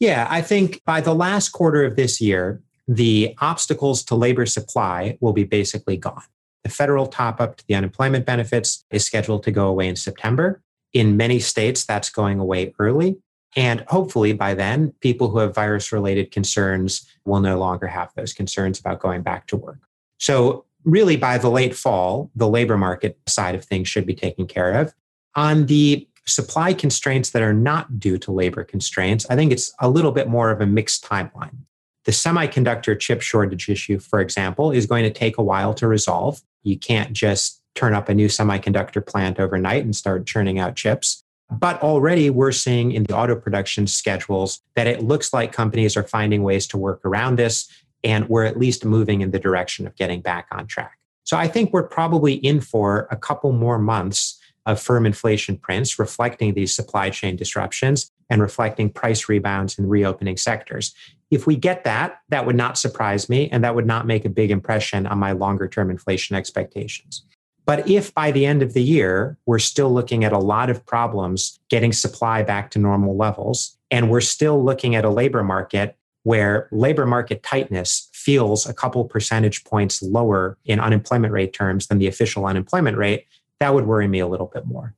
Yeah, 0.00 0.26
I 0.28 0.42
think 0.42 0.82
by 0.84 1.00
the 1.00 1.14
last 1.14 1.50
quarter 1.50 1.82
of 1.84 1.96
this 1.96 2.20
year, 2.20 2.62
the 2.86 3.34
obstacles 3.40 4.02
to 4.04 4.14
labor 4.14 4.44
supply 4.44 5.16
will 5.20 5.32
be 5.32 5.44
basically 5.44 5.96
gone. 5.96 6.24
The 6.62 6.68
federal 6.70 7.06
top 7.06 7.40
up 7.40 7.56
to 7.56 7.64
the 7.66 7.74
unemployment 7.74 8.26
benefits 8.26 8.84
is 8.90 9.06
scheduled 9.06 9.44
to 9.44 9.50
go 9.50 9.68
away 9.68 9.88
in 9.88 9.96
September. 9.96 10.62
In 10.94 11.16
many 11.16 11.40
states, 11.40 11.84
that's 11.84 12.08
going 12.08 12.38
away 12.38 12.74
early. 12.78 13.18
And 13.56 13.80
hopefully 13.88 14.32
by 14.32 14.54
then, 14.54 14.94
people 15.00 15.28
who 15.28 15.38
have 15.38 15.54
virus 15.54 15.92
related 15.92 16.30
concerns 16.30 17.06
will 17.24 17.40
no 17.40 17.58
longer 17.58 17.86
have 17.86 18.10
those 18.16 18.32
concerns 18.32 18.80
about 18.80 19.00
going 19.00 19.22
back 19.22 19.46
to 19.48 19.56
work. 19.56 19.78
So 20.18 20.64
really 20.84 21.16
by 21.16 21.38
the 21.38 21.50
late 21.50 21.74
fall, 21.74 22.30
the 22.34 22.48
labor 22.48 22.76
market 22.76 23.18
side 23.26 23.54
of 23.54 23.64
things 23.64 23.88
should 23.88 24.06
be 24.06 24.14
taken 24.14 24.46
care 24.46 24.72
of. 24.72 24.94
On 25.34 25.66
the 25.66 26.08
supply 26.26 26.72
constraints 26.74 27.30
that 27.30 27.42
are 27.42 27.52
not 27.52 27.98
due 27.98 28.18
to 28.18 28.32
labor 28.32 28.64
constraints, 28.64 29.26
I 29.28 29.36
think 29.36 29.52
it's 29.52 29.72
a 29.80 29.88
little 29.88 30.12
bit 30.12 30.28
more 30.28 30.50
of 30.50 30.60
a 30.60 30.66
mixed 30.66 31.04
timeline. 31.04 31.58
The 32.04 32.12
semiconductor 32.12 32.98
chip 32.98 33.22
shortage 33.22 33.68
issue, 33.68 33.98
for 33.98 34.20
example, 34.20 34.70
is 34.70 34.86
going 34.86 35.04
to 35.04 35.10
take 35.10 35.38
a 35.38 35.42
while 35.42 35.74
to 35.74 35.88
resolve. 35.88 36.42
You 36.62 36.78
can't 36.78 37.12
just 37.12 37.60
turn 37.74 37.94
up 37.94 38.08
a 38.08 38.14
new 38.14 38.28
semiconductor 38.28 39.04
plant 39.04 39.38
overnight 39.40 39.84
and 39.84 39.94
start 39.94 40.26
churning 40.26 40.58
out 40.58 40.76
chips. 40.76 41.22
But 41.50 41.82
already 41.82 42.30
we're 42.30 42.52
seeing 42.52 42.92
in 42.92 43.04
the 43.04 43.16
auto 43.16 43.36
production 43.36 43.86
schedules 43.86 44.60
that 44.76 44.86
it 44.86 45.02
looks 45.02 45.32
like 45.32 45.52
companies 45.52 45.96
are 45.96 46.02
finding 46.02 46.42
ways 46.42 46.66
to 46.68 46.78
work 46.78 47.04
around 47.04 47.36
this 47.36 47.68
and 48.02 48.28
we're 48.28 48.44
at 48.44 48.58
least 48.58 48.84
moving 48.84 49.20
in 49.20 49.30
the 49.30 49.38
direction 49.38 49.86
of 49.86 49.96
getting 49.96 50.20
back 50.20 50.46
on 50.52 50.66
track. 50.66 50.98
So 51.24 51.36
I 51.36 51.48
think 51.48 51.72
we're 51.72 51.88
probably 51.88 52.34
in 52.34 52.60
for 52.60 53.08
a 53.10 53.16
couple 53.16 53.52
more 53.52 53.78
months 53.78 54.38
of 54.66 54.80
firm 54.80 55.04
inflation 55.04 55.56
prints 55.56 55.98
reflecting 55.98 56.54
these 56.54 56.74
supply 56.74 57.10
chain 57.10 57.36
disruptions 57.36 58.10
and 58.30 58.40
reflecting 58.40 58.90
price 58.90 59.28
rebounds 59.28 59.78
in 59.78 59.88
reopening 59.88 60.36
sectors. 60.36 60.94
If 61.30 61.46
we 61.46 61.56
get 61.56 61.84
that, 61.84 62.20
that 62.28 62.46
would 62.46 62.56
not 62.56 62.78
surprise 62.78 63.28
me 63.28 63.48
and 63.50 63.64
that 63.64 63.74
would 63.74 63.86
not 63.86 64.06
make 64.06 64.24
a 64.24 64.30
big 64.30 64.50
impression 64.50 65.06
on 65.06 65.18
my 65.18 65.32
longer 65.32 65.68
term 65.68 65.90
inflation 65.90 66.36
expectations. 66.36 67.24
But 67.66 67.88
if 67.88 68.12
by 68.12 68.30
the 68.30 68.44
end 68.44 68.62
of 68.62 68.74
the 68.74 68.82
year, 68.82 69.38
we're 69.46 69.58
still 69.58 69.92
looking 69.92 70.24
at 70.24 70.32
a 70.32 70.38
lot 70.38 70.68
of 70.68 70.84
problems 70.84 71.58
getting 71.70 71.92
supply 71.92 72.42
back 72.42 72.70
to 72.72 72.78
normal 72.78 73.16
levels, 73.16 73.76
and 73.90 74.10
we're 74.10 74.20
still 74.20 74.62
looking 74.62 74.94
at 74.94 75.04
a 75.04 75.10
labor 75.10 75.42
market 75.42 75.96
where 76.24 76.68
labor 76.72 77.06
market 77.06 77.42
tightness 77.42 78.08
feels 78.12 78.66
a 78.66 78.74
couple 78.74 79.04
percentage 79.04 79.62
points 79.64 80.02
lower 80.02 80.58
in 80.64 80.80
unemployment 80.80 81.32
rate 81.32 81.52
terms 81.52 81.86
than 81.86 81.98
the 81.98 82.06
official 82.06 82.46
unemployment 82.46 82.96
rate, 82.96 83.26
that 83.60 83.74
would 83.74 83.86
worry 83.86 84.08
me 84.08 84.18
a 84.18 84.26
little 84.26 84.50
bit 84.52 84.66
more. 84.66 84.94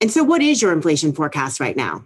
And 0.00 0.10
so, 0.10 0.24
what 0.24 0.40
is 0.40 0.62
your 0.62 0.72
inflation 0.72 1.12
forecast 1.12 1.60
right 1.60 1.76
now? 1.76 2.04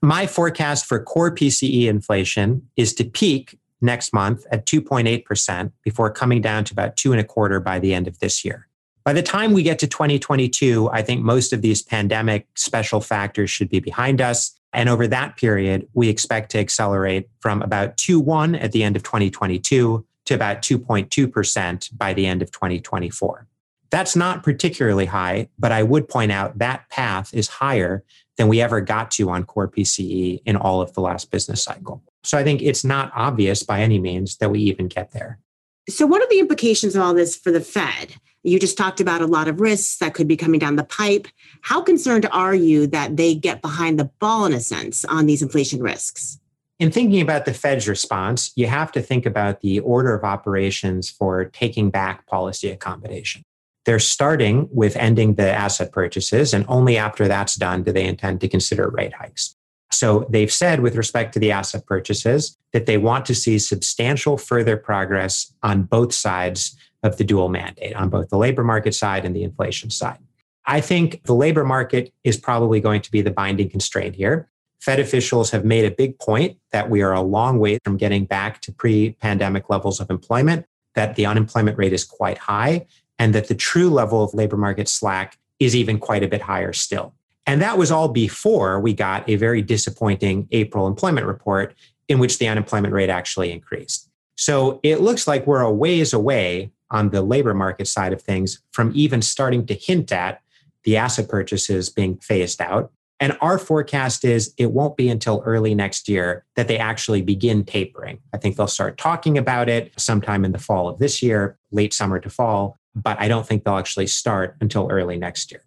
My 0.00 0.26
forecast 0.26 0.86
for 0.86 1.02
core 1.02 1.34
PCE 1.34 1.86
inflation 1.86 2.68
is 2.76 2.94
to 2.94 3.04
peak 3.04 3.58
next 3.80 4.12
month 4.12 4.46
at 4.50 4.66
2.8% 4.66 5.72
before 5.82 6.10
coming 6.10 6.40
down 6.40 6.64
to 6.64 6.72
about 6.72 6.96
two 6.96 7.12
and 7.12 7.20
a 7.20 7.24
quarter 7.24 7.60
by 7.60 7.78
the 7.78 7.92
end 7.94 8.06
of 8.06 8.18
this 8.20 8.44
year. 8.44 8.68
By 9.04 9.12
the 9.12 9.22
time 9.22 9.52
we 9.52 9.62
get 9.62 9.78
to 9.80 9.86
2022, 9.86 10.88
I 10.90 11.02
think 11.02 11.22
most 11.22 11.52
of 11.52 11.60
these 11.60 11.82
pandemic 11.82 12.46
special 12.54 13.02
factors 13.02 13.50
should 13.50 13.68
be 13.68 13.78
behind 13.78 14.22
us. 14.22 14.58
And 14.72 14.88
over 14.88 15.06
that 15.06 15.36
period, 15.36 15.86
we 15.92 16.08
expect 16.08 16.50
to 16.52 16.58
accelerate 16.58 17.28
from 17.40 17.60
about 17.60 17.98
2.1 17.98 18.60
at 18.62 18.72
the 18.72 18.82
end 18.82 18.96
of 18.96 19.02
2022 19.02 20.06
to 20.24 20.34
about 20.34 20.62
2.2% 20.62 21.98
by 21.98 22.14
the 22.14 22.26
end 22.26 22.40
of 22.40 22.50
2024. 22.50 23.46
That's 23.90 24.16
not 24.16 24.42
particularly 24.42 25.04
high, 25.04 25.48
but 25.58 25.70
I 25.70 25.82
would 25.82 26.08
point 26.08 26.32
out 26.32 26.58
that 26.58 26.88
path 26.88 27.32
is 27.34 27.46
higher 27.46 28.02
than 28.38 28.48
we 28.48 28.62
ever 28.62 28.80
got 28.80 29.10
to 29.12 29.28
on 29.28 29.44
core 29.44 29.68
PCE 29.68 30.40
in 30.46 30.56
all 30.56 30.80
of 30.80 30.94
the 30.94 31.02
last 31.02 31.30
business 31.30 31.62
cycle. 31.62 32.02
So 32.24 32.38
I 32.38 32.42
think 32.42 32.62
it's 32.62 32.84
not 32.84 33.12
obvious 33.14 33.62
by 33.62 33.82
any 33.82 33.98
means 33.98 34.38
that 34.38 34.50
we 34.50 34.60
even 34.60 34.88
get 34.88 35.12
there. 35.12 35.38
So, 35.88 36.06
what 36.06 36.22
are 36.22 36.28
the 36.28 36.40
implications 36.40 36.96
of 36.96 37.02
all 37.02 37.14
this 37.14 37.36
for 37.36 37.52
the 37.52 37.60
Fed? 37.60 38.14
You 38.42 38.58
just 38.58 38.76
talked 38.76 39.00
about 39.00 39.22
a 39.22 39.26
lot 39.26 39.48
of 39.48 39.60
risks 39.60 39.98
that 39.98 40.14
could 40.14 40.28
be 40.28 40.36
coming 40.36 40.60
down 40.60 40.76
the 40.76 40.84
pipe. 40.84 41.28
How 41.62 41.82
concerned 41.82 42.26
are 42.30 42.54
you 42.54 42.86
that 42.88 43.16
they 43.16 43.34
get 43.34 43.62
behind 43.62 43.98
the 43.98 44.10
ball, 44.18 44.44
in 44.46 44.52
a 44.52 44.60
sense, 44.60 45.04
on 45.06 45.26
these 45.26 45.42
inflation 45.42 45.82
risks? 45.82 46.38
In 46.78 46.90
thinking 46.90 47.20
about 47.20 47.44
the 47.44 47.54
Fed's 47.54 47.88
response, 47.88 48.52
you 48.56 48.66
have 48.66 48.92
to 48.92 49.00
think 49.00 49.26
about 49.26 49.60
the 49.60 49.80
order 49.80 50.14
of 50.14 50.24
operations 50.24 51.08
for 51.08 51.46
taking 51.46 51.90
back 51.90 52.26
policy 52.26 52.68
accommodation. 52.68 53.42
They're 53.84 53.98
starting 53.98 54.68
with 54.72 54.96
ending 54.96 55.34
the 55.34 55.50
asset 55.50 55.92
purchases, 55.92 56.52
and 56.52 56.64
only 56.68 56.96
after 56.96 57.28
that's 57.28 57.54
done 57.54 57.82
do 57.82 57.92
they 57.92 58.06
intend 58.06 58.40
to 58.40 58.48
consider 58.48 58.88
rate 58.88 59.14
hikes. 59.14 59.53
So 59.90 60.26
they've 60.28 60.52
said 60.52 60.80
with 60.80 60.96
respect 60.96 61.32
to 61.34 61.38
the 61.38 61.52
asset 61.52 61.86
purchases 61.86 62.56
that 62.72 62.86
they 62.86 62.98
want 62.98 63.26
to 63.26 63.34
see 63.34 63.58
substantial 63.58 64.36
further 64.36 64.76
progress 64.76 65.52
on 65.62 65.84
both 65.84 66.12
sides 66.12 66.76
of 67.02 67.16
the 67.16 67.24
dual 67.24 67.48
mandate 67.48 67.94
on 67.94 68.08
both 68.08 68.30
the 68.30 68.38
labor 68.38 68.64
market 68.64 68.94
side 68.94 69.24
and 69.24 69.36
the 69.36 69.44
inflation 69.44 69.90
side. 69.90 70.18
I 70.66 70.80
think 70.80 71.22
the 71.24 71.34
labor 71.34 71.64
market 71.64 72.12
is 72.24 72.38
probably 72.38 72.80
going 72.80 73.02
to 73.02 73.10
be 73.10 73.20
the 73.20 73.30
binding 73.30 73.68
constraint 73.68 74.16
here. 74.16 74.48
Fed 74.80 74.98
officials 74.98 75.50
have 75.50 75.64
made 75.64 75.84
a 75.84 75.90
big 75.90 76.18
point 76.18 76.58
that 76.72 76.90
we 76.90 77.02
are 77.02 77.12
a 77.12 77.20
long 77.20 77.58
way 77.58 77.78
from 77.84 77.96
getting 77.96 78.24
back 78.24 78.60
to 78.62 78.72
pre 78.72 79.12
pandemic 79.12 79.68
levels 79.70 80.00
of 80.00 80.10
employment, 80.10 80.66
that 80.94 81.16
the 81.16 81.26
unemployment 81.26 81.78
rate 81.78 81.92
is 81.92 82.04
quite 82.04 82.38
high, 82.38 82.86
and 83.18 83.34
that 83.34 83.48
the 83.48 83.54
true 83.54 83.90
level 83.90 84.22
of 84.22 84.34
labor 84.34 84.56
market 84.56 84.88
slack 84.88 85.38
is 85.58 85.76
even 85.76 85.98
quite 85.98 86.22
a 86.22 86.28
bit 86.28 86.42
higher 86.42 86.72
still. 86.72 87.14
And 87.46 87.60
that 87.60 87.76
was 87.76 87.90
all 87.90 88.08
before 88.08 88.80
we 88.80 88.94
got 88.94 89.28
a 89.28 89.36
very 89.36 89.62
disappointing 89.62 90.48
April 90.50 90.86
employment 90.86 91.26
report 91.26 91.74
in 92.08 92.18
which 92.18 92.38
the 92.38 92.48
unemployment 92.48 92.94
rate 92.94 93.10
actually 93.10 93.52
increased. 93.52 94.08
So 94.36 94.80
it 94.82 95.00
looks 95.00 95.26
like 95.26 95.46
we're 95.46 95.60
a 95.60 95.72
ways 95.72 96.12
away 96.12 96.72
on 96.90 97.10
the 97.10 97.22
labor 97.22 97.54
market 97.54 97.88
side 97.88 98.12
of 98.12 98.22
things 98.22 98.60
from 98.72 98.92
even 98.94 99.22
starting 99.22 99.66
to 99.66 99.74
hint 99.74 100.12
at 100.12 100.40
the 100.84 100.96
asset 100.96 101.28
purchases 101.28 101.88
being 101.90 102.16
phased 102.18 102.60
out. 102.60 102.92
And 103.20 103.36
our 103.40 103.58
forecast 103.58 104.24
is 104.24 104.52
it 104.58 104.72
won't 104.72 104.96
be 104.96 105.08
until 105.08 105.42
early 105.46 105.74
next 105.74 106.08
year 106.08 106.44
that 106.56 106.68
they 106.68 106.78
actually 106.78 107.22
begin 107.22 107.64
tapering. 107.64 108.18
I 108.32 108.38
think 108.38 108.56
they'll 108.56 108.66
start 108.66 108.98
talking 108.98 109.38
about 109.38 109.68
it 109.68 109.92
sometime 109.96 110.44
in 110.44 110.52
the 110.52 110.58
fall 110.58 110.88
of 110.88 110.98
this 110.98 111.22
year, 111.22 111.56
late 111.70 111.94
summer 111.94 112.18
to 112.18 112.28
fall, 112.28 112.78
but 112.94 113.18
I 113.20 113.28
don't 113.28 113.46
think 113.46 113.64
they'll 113.64 113.76
actually 113.76 114.08
start 114.08 114.56
until 114.60 114.88
early 114.90 115.16
next 115.16 115.52
year. 115.52 115.62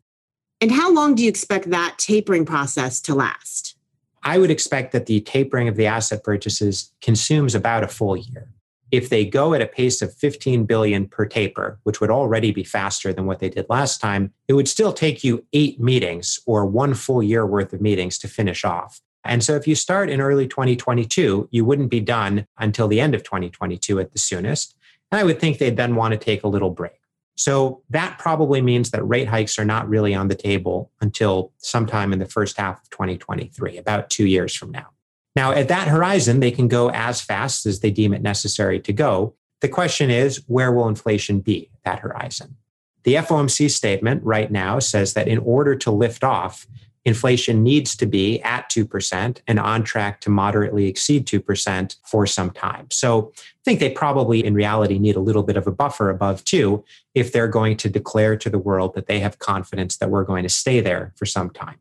And 0.59 0.71
how 0.71 0.91
long 0.91 1.15
do 1.15 1.23
you 1.23 1.29
expect 1.29 1.69
that 1.69 1.95
tapering 1.97 2.45
process 2.45 2.99
to 3.01 3.15
last? 3.15 3.75
I 4.23 4.37
would 4.37 4.51
expect 4.51 4.91
that 4.91 5.05
the 5.05 5.21
tapering 5.21 5.67
of 5.67 5.75
the 5.75 5.85
asset 5.85 6.23
purchases 6.23 6.91
consumes 7.01 7.55
about 7.55 7.83
a 7.83 7.87
full 7.87 8.17
year 8.17 8.49
if 8.91 9.09
they 9.09 9.25
go 9.25 9.53
at 9.53 9.61
a 9.61 9.67
pace 9.67 10.01
of 10.01 10.13
15 10.13 10.65
billion 10.65 11.07
per 11.07 11.25
taper, 11.25 11.79
which 11.83 11.99
would 11.99 12.09
already 12.09 12.51
be 12.51 12.63
faster 12.63 13.11
than 13.11 13.25
what 13.25 13.39
they 13.39 13.49
did 13.49 13.65
last 13.69 13.99
time, 13.99 14.33
it 14.47 14.53
would 14.53 14.67
still 14.67 14.93
take 14.93 15.23
you 15.23 15.45
eight 15.53 15.79
meetings 15.79 16.39
or 16.45 16.65
one 16.65 16.93
full 16.93 17.21
year 17.21 17.45
worth 17.45 17.73
of 17.73 17.81
meetings 17.81 18.17
to 18.19 18.27
finish 18.27 18.63
off. 18.63 19.01
And 19.23 19.43
so 19.43 19.55
if 19.55 19.67
you 19.67 19.75
start 19.75 20.09
in 20.09 20.21
early 20.21 20.47
2022, 20.47 21.49
you 21.51 21.65
wouldn't 21.65 21.89
be 21.89 21.99
done 21.99 22.47
until 22.57 22.87
the 22.87 23.01
end 23.01 23.13
of 23.13 23.23
2022 23.23 23.99
at 23.99 24.13
the 24.13 24.19
soonest. 24.19 24.75
And 25.11 25.19
I 25.19 25.23
would 25.23 25.39
think 25.39 25.57
they'd 25.57 25.75
then 25.75 25.95
want 25.95 26.13
to 26.13 26.17
take 26.17 26.43
a 26.43 26.47
little 26.47 26.69
break. 26.69 26.93
So 27.37 27.83
that 27.91 28.17
probably 28.17 28.61
means 28.61 28.89
that 28.91 29.07
rate 29.07 29.27
hikes 29.27 29.59
are 29.59 29.65
not 29.65 29.87
really 29.87 30.15
on 30.15 30.27
the 30.27 30.35
table 30.35 30.91
until 31.01 31.53
sometime 31.59 32.11
in 32.11 32.19
the 32.19 32.25
first 32.25 32.57
half 32.57 32.81
of 32.81 32.89
2023, 32.89 33.77
about 33.77 34.09
two 34.09 34.25
years 34.25 34.55
from 34.55 34.71
now. 34.71 34.87
Now, 35.35 35.51
at 35.51 35.67
that 35.67 35.87
horizon, 35.87 36.39
they 36.39 36.49
can 36.49 36.67
go 36.67 36.89
as 36.89 37.21
fast 37.21 37.67
as 37.67 37.79
they 37.79 37.91
deem 37.91 38.11
it 38.11 38.23
necessary 38.23 38.79
to 38.79 38.91
go. 38.91 39.35
The 39.61 39.69
question 39.69 40.09
is, 40.09 40.41
where 40.47 40.71
will 40.71 40.87
inflation 40.87 41.39
be 41.39 41.69
at 41.75 41.83
that 41.83 41.99
horizon? 41.99 42.57
The 43.03 43.13
FOMC 43.15 43.69
statement 43.69 44.23
right 44.23 44.51
now 44.51 44.79
says 44.79 45.13
that 45.13 45.27
in 45.27 45.37
order 45.37 45.75
to 45.75 45.91
lift 45.91 46.23
off, 46.23 46.65
inflation 47.07 47.63
needs 47.63 47.95
to 47.95 48.05
be 48.05 48.41
at 48.41 48.69
2% 48.69 49.39
and 49.47 49.59
on 49.59 49.81
track 49.81 50.19
to 50.19 50.29
moderately 50.29 50.87
exceed 50.87 51.25
2% 51.25 51.95
for 52.03 52.27
some 52.27 52.51
time. 52.51 52.85
So 52.91 53.31
I 53.37 53.63
think 53.63 53.79
they 53.79 53.89
probably, 53.89 54.45
in 54.45 54.53
reality, 54.53 54.99
need 54.99 55.15
a 55.15 55.21
little 55.21 55.43
bit 55.43 55.55
of 55.55 55.65
a 55.67 55.71
buffer 55.71 56.09
above 56.09 56.43
2 56.43 56.83
if 57.15 57.31
they're 57.31 57.47
going 57.47 57.77
to 57.77 57.89
declare 57.89 58.35
to 58.35 58.49
the 58.49 58.59
world 58.59 58.93
that 58.95 59.07
they 59.07 59.19
have 59.21 59.39
confidence 59.39 59.95
that 59.97 60.09
we're 60.09 60.25
going 60.25 60.43
to 60.43 60.49
stay 60.49 60.81
there 60.81 61.13
for 61.15 61.25
some 61.25 61.49
time. 61.49 61.79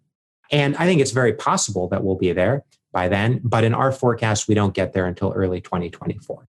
And 0.53 0.77
I 0.77 0.87
think 0.87 1.01
it's 1.01 1.11
very 1.11 1.33
possible 1.33 1.89
that 1.89 2.05
we'll 2.05 2.15
be 2.15 2.33
there 2.33 2.63
by 2.93 3.09
then. 3.09 3.41
But 3.43 3.65
in 3.65 3.75
our 3.75 3.91
forecast, 3.91 4.47
we 4.47 4.55
don't 4.55 4.75
get 4.75 4.93
there 4.93 5.07
until 5.07 5.33
early 5.33 5.61
2024. 5.61 6.47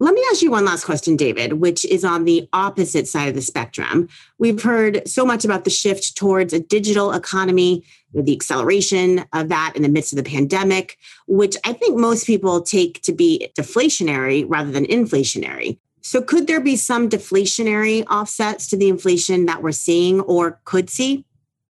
Let 0.00 0.14
me 0.14 0.22
ask 0.30 0.42
you 0.42 0.52
one 0.52 0.64
last 0.64 0.84
question, 0.84 1.16
David, 1.16 1.54
which 1.54 1.84
is 1.84 2.04
on 2.04 2.24
the 2.24 2.48
opposite 2.52 3.08
side 3.08 3.28
of 3.28 3.34
the 3.34 3.42
spectrum. 3.42 4.08
We've 4.38 4.62
heard 4.62 5.06
so 5.08 5.26
much 5.26 5.44
about 5.44 5.64
the 5.64 5.70
shift 5.70 6.16
towards 6.16 6.52
a 6.52 6.60
digital 6.60 7.12
economy, 7.12 7.82
the 8.14 8.32
acceleration 8.32 9.24
of 9.32 9.48
that 9.48 9.72
in 9.74 9.82
the 9.82 9.88
midst 9.88 10.12
of 10.12 10.16
the 10.16 10.30
pandemic, 10.30 10.98
which 11.26 11.56
I 11.64 11.72
think 11.72 11.98
most 11.98 12.28
people 12.28 12.62
take 12.62 13.02
to 13.02 13.12
be 13.12 13.50
deflationary 13.58 14.44
rather 14.46 14.70
than 14.70 14.86
inflationary. 14.86 15.78
So, 16.00 16.22
could 16.22 16.46
there 16.46 16.60
be 16.60 16.76
some 16.76 17.08
deflationary 17.08 18.06
offsets 18.06 18.68
to 18.68 18.76
the 18.76 18.88
inflation 18.88 19.46
that 19.46 19.64
we're 19.64 19.72
seeing 19.72 20.20
or 20.20 20.60
could 20.64 20.88
see? 20.88 21.24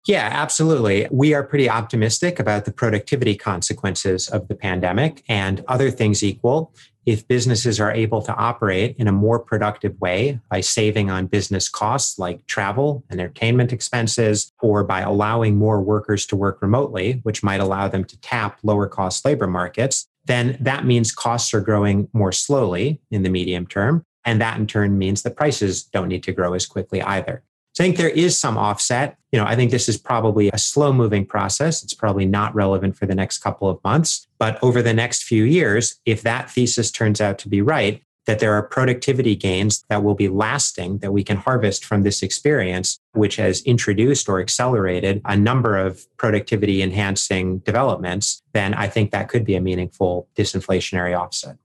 Yeah, 0.07 0.29
absolutely. 0.33 1.07
We 1.11 1.35
are 1.35 1.43
pretty 1.43 1.69
optimistic 1.69 2.39
about 2.39 2.65
the 2.65 2.73
productivity 2.73 3.35
consequences 3.35 4.29
of 4.29 4.49
the 4.49 4.55
pandemic 4.55 5.23
and 5.29 5.63
other 5.69 5.91
things 5.91 6.23
equal. 6.23 6.73
If 7.07 7.27
businesses 7.27 7.81
are 7.81 7.91
able 7.91 8.23
to 8.23 8.35
operate 8.35 8.97
in 8.99 9.09
a 9.09 9.13
more 9.13 9.39
productive 9.39 9.99
way 10.01 10.41
by 10.51 10.61
saving 10.61 11.11
on 11.11 11.27
business 11.27 11.69
costs 11.69 12.19
like 12.19 12.47
travel 12.47 13.05
and 13.09 13.21
entertainment 13.21 13.73
expenses, 13.73 14.53
or 14.61 14.85
by 14.85 15.01
allowing 15.01 15.57
more 15.57 15.81
workers 15.81 16.27
to 16.27 16.37
work 16.37 16.61
remotely, 16.61 17.21
which 17.23 17.43
might 17.43 17.61
allow 17.61 17.89
them 17.89 18.05
to 18.05 18.21
tap 18.21 18.59
lower 18.63 18.87
cost 18.87 19.25
labor 19.25 19.47
markets, 19.47 20.07
then 20.27 20.57
that 20.61 20.85
means 20.85 21.13
costs 21.13 21.55
are 21.55 21.61
growing 21.61 22.09
more 22.13 22.33
slowly 22.33 23.01
in 23.11 23.23
the 23.23 23.31
medium 23.31 23.67
term. 23.67 24.05
And 24.25 24.41
that 24.41 24.59
in 24.59 24.67
turn 24.67 24.99
means 24.99 25.23
that 25.23 25.37
prices 25.37 25.83
don't 25.83 26.09
need 26.09 26.23
to 26.25 26.33
grow 26.33 26.53
as 26.53 26.67
quickly 26.67 27.01
either. 27.03 27.43
So 27.73 27.85
I 27.85 27.87
think 27.87 27.97
there 27.97 28.09
is 28.09 28.39
some 28.39 28.59
offset. 28.59 29.17
You 29.33 29.39
know, 29.39 29.47
I 29.47 29.55
think 29.55 29.71
this 29.71 29.89
is 29.89 29.97
probably 29.97 30.51
a 30.51 30.59
slow 30.59 30.93
moving 30.93 31.25
process. 31.25 31.83
It's 31.85 31.95
probably 31.95 32.27
not 32.27 32.55
relevant 32.55 32.97
for 32.97 33.07
the 33.07 33.15
next 33.15 33.39
couple 33.39 33.69
of 33.69 33.83
months. 33.85 34.27
But 34.39 34.59
over 34.63 34.83
the 34.83 34.95
next 34.95 35.23
few 35.23 35.45
years, 35.45 36.01
if 36.05 36.23
that 36.23 36.51
thesis 36.51 36.91
turns 36.91 37.21
out 37.21 37.39
to 37.39 37.49
be 37.49 37.63
right, 37.63 38.03
that 38.27 38.39
there 38.39 38.55
are 38.55 38.63
productivity 38.63 39.35
gains 39.35 39.85
that 39.89 40.05
will 40.05 40.15
be 40.15 40.29
lasting 40.29 40.99
that 40.99 41.13
we 41.13 41.25
can 41.25 41.37
harvest 41.37 41.85
from 41.85 42.03
this 42.03 42.23
experience, 42.23 42.99
which 43.13 43.37
has 43.37 43.63
introduced 43.63 44.29
or 44.29 44.41
accelerated 44.41 45.21
a 45.25 45.37
number 45.37 45.77
of 45.77 46.07
productivity 46.17 46.83
enhancing 46.83 47.59
developments, 47.61 48.43
then 48.53 48.75
I 48.75 48.89
think 48.89 49.11
that 49.11 49.29
could 49.29 49.45
be 49.45 49.55
a 49.55 49.61
meaningful 49.61 50.29
disinflationary 50.37 51.19
offset. 51.19 51.57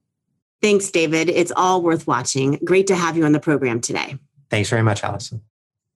Thanks, 0.62 0.90
David. 0.90 1.28
It's 1.28 1.52
all 1.54 1.82
worth 1.82 2.06
watching. 2.06 2.58
Great 2.64 2.86
to 2.86 2.96
have 2.96 3.16
you 3.16 3.24
on 3.24 3.32
the 3.32 3.40
program 3.40 3.80
today. 3.80 4.18
Thanks 4.50 4.70
very 4.70 4.82
much, 4.82 5.04
Allison. 5.04 5.42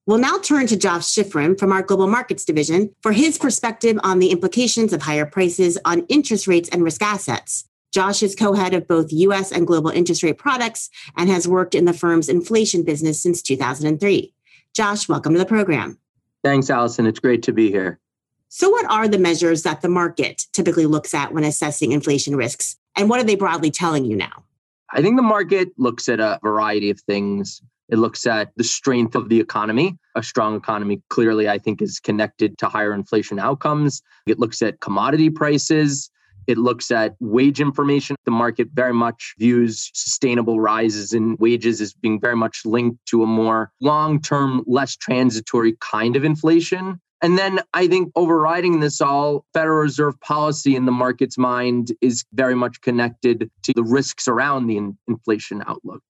We'll 0.06 0.18
now 0.18 0.38
turn 0.38 0.66
to 0.68 0.78
Josh 0.78 1.02
Schiffrin 1.02 1.58
from 1.58 1.72
our 1.72 1.82
Global 1.82 2.06
Markets 2.06 2.44
Division 2.44 2.94
for 3.02 3.12
his 3.12 3.36
perspective 3.36 3.98
on 4.02 4.18
the 4.18 4.30
implications 4.30 4.92
of 4.92 5.02
higher 5.02 5.26
prices 5.26 5.78
on 5.84 6.06
interest 6.08 6.46
rates 6.46 6.70
and 6.70 6.82
risk 6.82 7.02
assets. 7.02 7.68
Josh 7.92 8.22
is 8.22 8.34
co 8.34 8.54
head 8.54 8.72
of 8.72 8.88
both 8.88 9.12
US 9.12 9.52
and 9.52 9.66
global 9.66 9.90
interest 9.90 10.22
rate 10.22 10.38
products 10.38 10.88
and 11.16 11.28
has 11.28 11.46
worked 11.46 11.74
in 11.74 11.84
the 11.84 11.92
firm's 11.92 12.28
inflation 12.30 12.82
business 12.82 13.22
since 13.22 13.42
2003. 13.42 14.32
Josh, 14.74 15.08
welcome 15.08 15.34
to 15.34 15.38
the 15.38 15.46
program. 15.46 15.98
Thanks, 16.42 16.70
Allison. 16.70 17.06
It's 17.06 17.20
great 17.20 17.42
to 17.42 17.52
be 17.52 17.70
here. 17.70 18.00
So, 18.48 18.70
what 18.70 18.90
are 18.90 19.06
the 19.06 19.18
measures 19.18 19.64
that 19.64 19.82
the 19.82 19.88
market 19.88 20.46
typically 20.52 20.86
looks 20.86 21.12
at 21.12 21.34
when 21.34 21.44
assessing 21.44 21.92
inflation 21.92 22.36
risks? 22.36 22.76
And 22.96 23.10
what 23.10 23.20
are 23.20 23.24
they 23.24 23.36
broadly 23.36 23.70
telling 23.70 24.06
you 24.06 24.16
now? 24.16 24.44
I 24.92 25.02
think 25.02 25.16
the 25.16 25.22
market 25.22 25.68
looks 25.76 26.08
at 26.08 26.20
a 26.20 26.40
variety 26.42 26.90
of 26.90 27.00
things. 27.00 27.62
It 27.90 27.98
looks 27.98 28.26
at 28.26 28.52
the 28.56 28.64
strength 28.64 29.14
of 29.14 29.28
the 29.28 29.40
economy. 29.40 29.98
A 30.14 30.22
strong 30.22 30.54
economy 30.54 31.02
clearly, 31.10 31.48
I 31.48 31.58
think, 31.58 31.82
is 31.82 31.98
connected 31.98 32.56
to 32.58 32.68
higher 32.68 32.94
inflation 32.94 33.38
outcomes. 33.38 34.02
It 34.26 34.38
looks 34.38 34.62
at 34.62 34.80
commodity 34.80 35.28
prices. 35.30 36.10
It 36.46 36.56
looks 36.56 36.90
at 36.90 37.16
wage 37.20 37.60
information. 37.60 38.16
The 38.24 38.30
market 38.30 38.68
very 38.72 38.94
much 38.94 39.34
views 39.38 39.90
sustainable 39.92 40.60
rises 40.60 41.12
in 41.12 41.36
wages 41.38 41.80
as 41.80 41.92
being 41.92 42.20
very 42.20 42.36
much 42.36 42.62
linked 42.64 43.04
to 43.06 43.22
a 43.22 43.26
more 43.26 43.72
long 43.80 44.20
term, 44.20 44.64
less 44.66 44.96
transitory 44.96 45.76
kind 45.80 46.16
of 46.16 46.24
inflation. 46.24 47.00
And 47.22 47.36
then 47.36 47.60
I 47.74 47.86
think 47.86 48.12
overriding 48.16 48.80
this 48.80 49.00
all, 49.00 49.44
Federal 49.52 49.82
Reserve 49.82 50.18
policy 50.20 50.74
in 50.74 50.86
the 50.86 50.92
market's 50.92 51.36
mind 51.36 51.92
is 52.00 52.24
very 52.32 52.54
much 52.54 52.80
connected 52.80 53.50
to 53.64 53.72
the 53.74 53.84
risks 53.84 54.26
around 54.26 54.66
the 54.68 54.78
in- 54.78 54.98
inflation 55.06 55.62
outlook. 55.66 56.02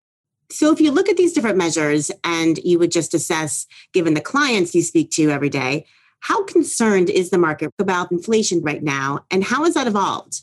So, 0.52 0.73
if 0.73 0.80
you 0.80 0.90
look 0.90 1.09
at 1.09 1.16
these 1.16 1.33
different 1.33 1.57
measures 1.57 2.11
and 2.25 2.59
you 2.64 2.78
would 2.78 2.90
just 2.90 3.14
assess, 3.14 3.66
given 3.92 4.14
the 4.14 4.21
clients 4.21 4.75
you 4.75 4.83
speak 4.83 5.11
to 5.12 5.30
every 5.30 5.49
day, 5.49 5.87
how 6.21 6.45
concerned 6.45 7.09
is 7.09 7.30
the 7.30 7.38
market 7.38 7.71
about 7.78 8.12
inflation 8.12 8.61
right 8.62 8.83
now 8.83 9.25
and 9.30 9.42
how 9.42 9.64
has 9.64 9.75
that 9.75 9.87
evolved? 9.87 10.42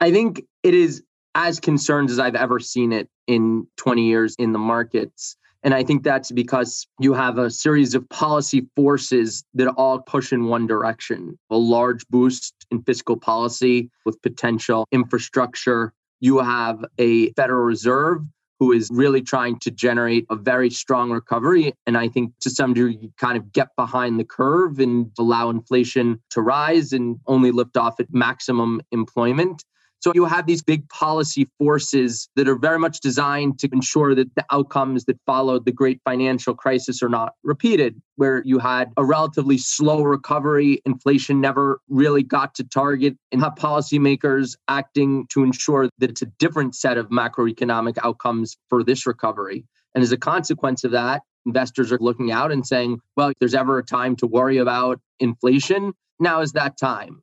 I 0.00 0.10
think 0.10 0.44
it 0.62 0.74
is 0.74 1.02
as 1.34 1.60
concerned 1.60 2.10
as 2.10 2.18
I've 2.18 2.34
ever 2.34 2.58
seen 2.58 2.92
it 2.92 3.08
in 3.26 3.66
20 3.76 4.06
years 4.06 4.34
in 4.38 4.52
the 4.52 4.58
markets. 4.58 5.36
And 5.62 5.74
I 5.74 5.84
think 5.84 6.02
that's 6.02 6.32
because 6.32 6.88
you 6.98 7.14
have 7.14 7.38
a 7.38 7.48
series 7.48 7.94
of 7.94 8.08
policy 8.08 8.66
forces 8.74 9.44
that 9.54 9.68
all 9.68 10.00
push 10.00 10.32
in 10.32 10.46
one 10.46 10.66
direction 10.66 11.38
a 11.50 11.56
large 11.56 12.06
boost 12.08 12.54
in 12.70 12.82
fiscal 12.82 13.16
policy 13.16 13.90
with 14.04 14.20
potential 14.22 14.86
infrastructure. 14.90 15.92
You 16.20 16.38
have 16.38 16.84
a 16.98 17.32
Federal 17.34 17.64
Reserve 17.64 18.24
who 18.62 18.70
is 18.70 18.88
really 18.92 19.20
trying 19.20 19.58
to 19.58 19.72
generate 19.72 20.24
a 20.30 20.36
very 20.36 20.70
strong 20.70 21.10
recovery. 21.10 21.74
And 21.84 21.98
I 21.98 22.06
think 22.06 22.32
to 22.42 22.48
some 22.48 22.74
degree, 22.74 23.10
kind 23.18 23.36
of 23.36 23.52
get 23.52 23.74
behind 23.74 24.20
the 24.20 24.24
curve 24.24 24.78
and 24.78 25.10
allow 25.18 25.50
inflation 25.50 26.22
to 26.30 26.40
rise 26.40 26.92
and 26.92 27.18
only 27.26 27.50
lift 27.50 27.76
off 27.76 27.98
at 27.98 28.06
maximum 28.14 28.80
employment. 28.92 29.64
So 30.02 30.10
you 30.16 30.24
have 30.24 30.46
these 30.46 30.62
big 30.62 30.88
policy 30.88 31.48
forces 31.60 32.28
that 32.34 32.48
are 32.48 32.56
very 32.56 32.78
much 32.80 32.98
designed 32.98 33.60
to 33.60 33.68
ensure 33.72 34.16
that 34.16 34.34
the 34.34 34.44
outcomes 34.50 35.04
that 35.04 35.16
followed 35.26 35.64
the 35.64 35.70
great 35.70 36.00
financial 36.04 36.56
crisis 36.56 37.04
are 37.04 37.08
not 37.08 37.34
repeated, 37.44 38.02
where 38.16 38.42
you 38.44 38.58
had 38.58 38.90
a 38.96 39.04
relatively 39.04 39.58
slow 39.58 40.02
recovery, 40.02 40.82
inflation 40.84 41.40
never 41.40 41.80
really 41.88 42.24
got 42.24 42.52
to 42.56 42.64
target, 42.64 43.16
and 43.30 43.40
have 43.42 43.54
policymakers 43.54 44.56
acting 44.66 45.24
to 45.28 45.44
ensure 45.44 45.88
that 45.98 46.10
it's 46.10 46.22
a 46.22 46.26
different 46.40 46.74
set 46.74 46.98
of 46.98 47.08
macroeconomic 47.10 47.96
outcomes 48.02 48.56
for 48.70 48.82
this 48.82 49.06
recovery. 49.06 49.64
And 49.94 50.02
as 50.02 50.10
a 50.10 50.16
consequence 50.16 50.82
of 50.82 50.90
that, 50.90 51.22
investors 51.46 51.92
are 51.92 51.98
looking 52.00 52.32
out 52.32 52.50
and 52.50 52.66
saying, 52.66 52.98
well, 53.16 53.28
if 53.28 53.34
there's 53.38 53.54
ever 53.54 53.78
a 53.78 53.84
time 53.84 54.16
to 54.16 54.26
worry 54.26 54.58
about 54.58 55.00
inflation, 55.20 55.92
now 56.18 56.40
is 56.40 56.52
that 56.54 56.76
time. 56.76 57.22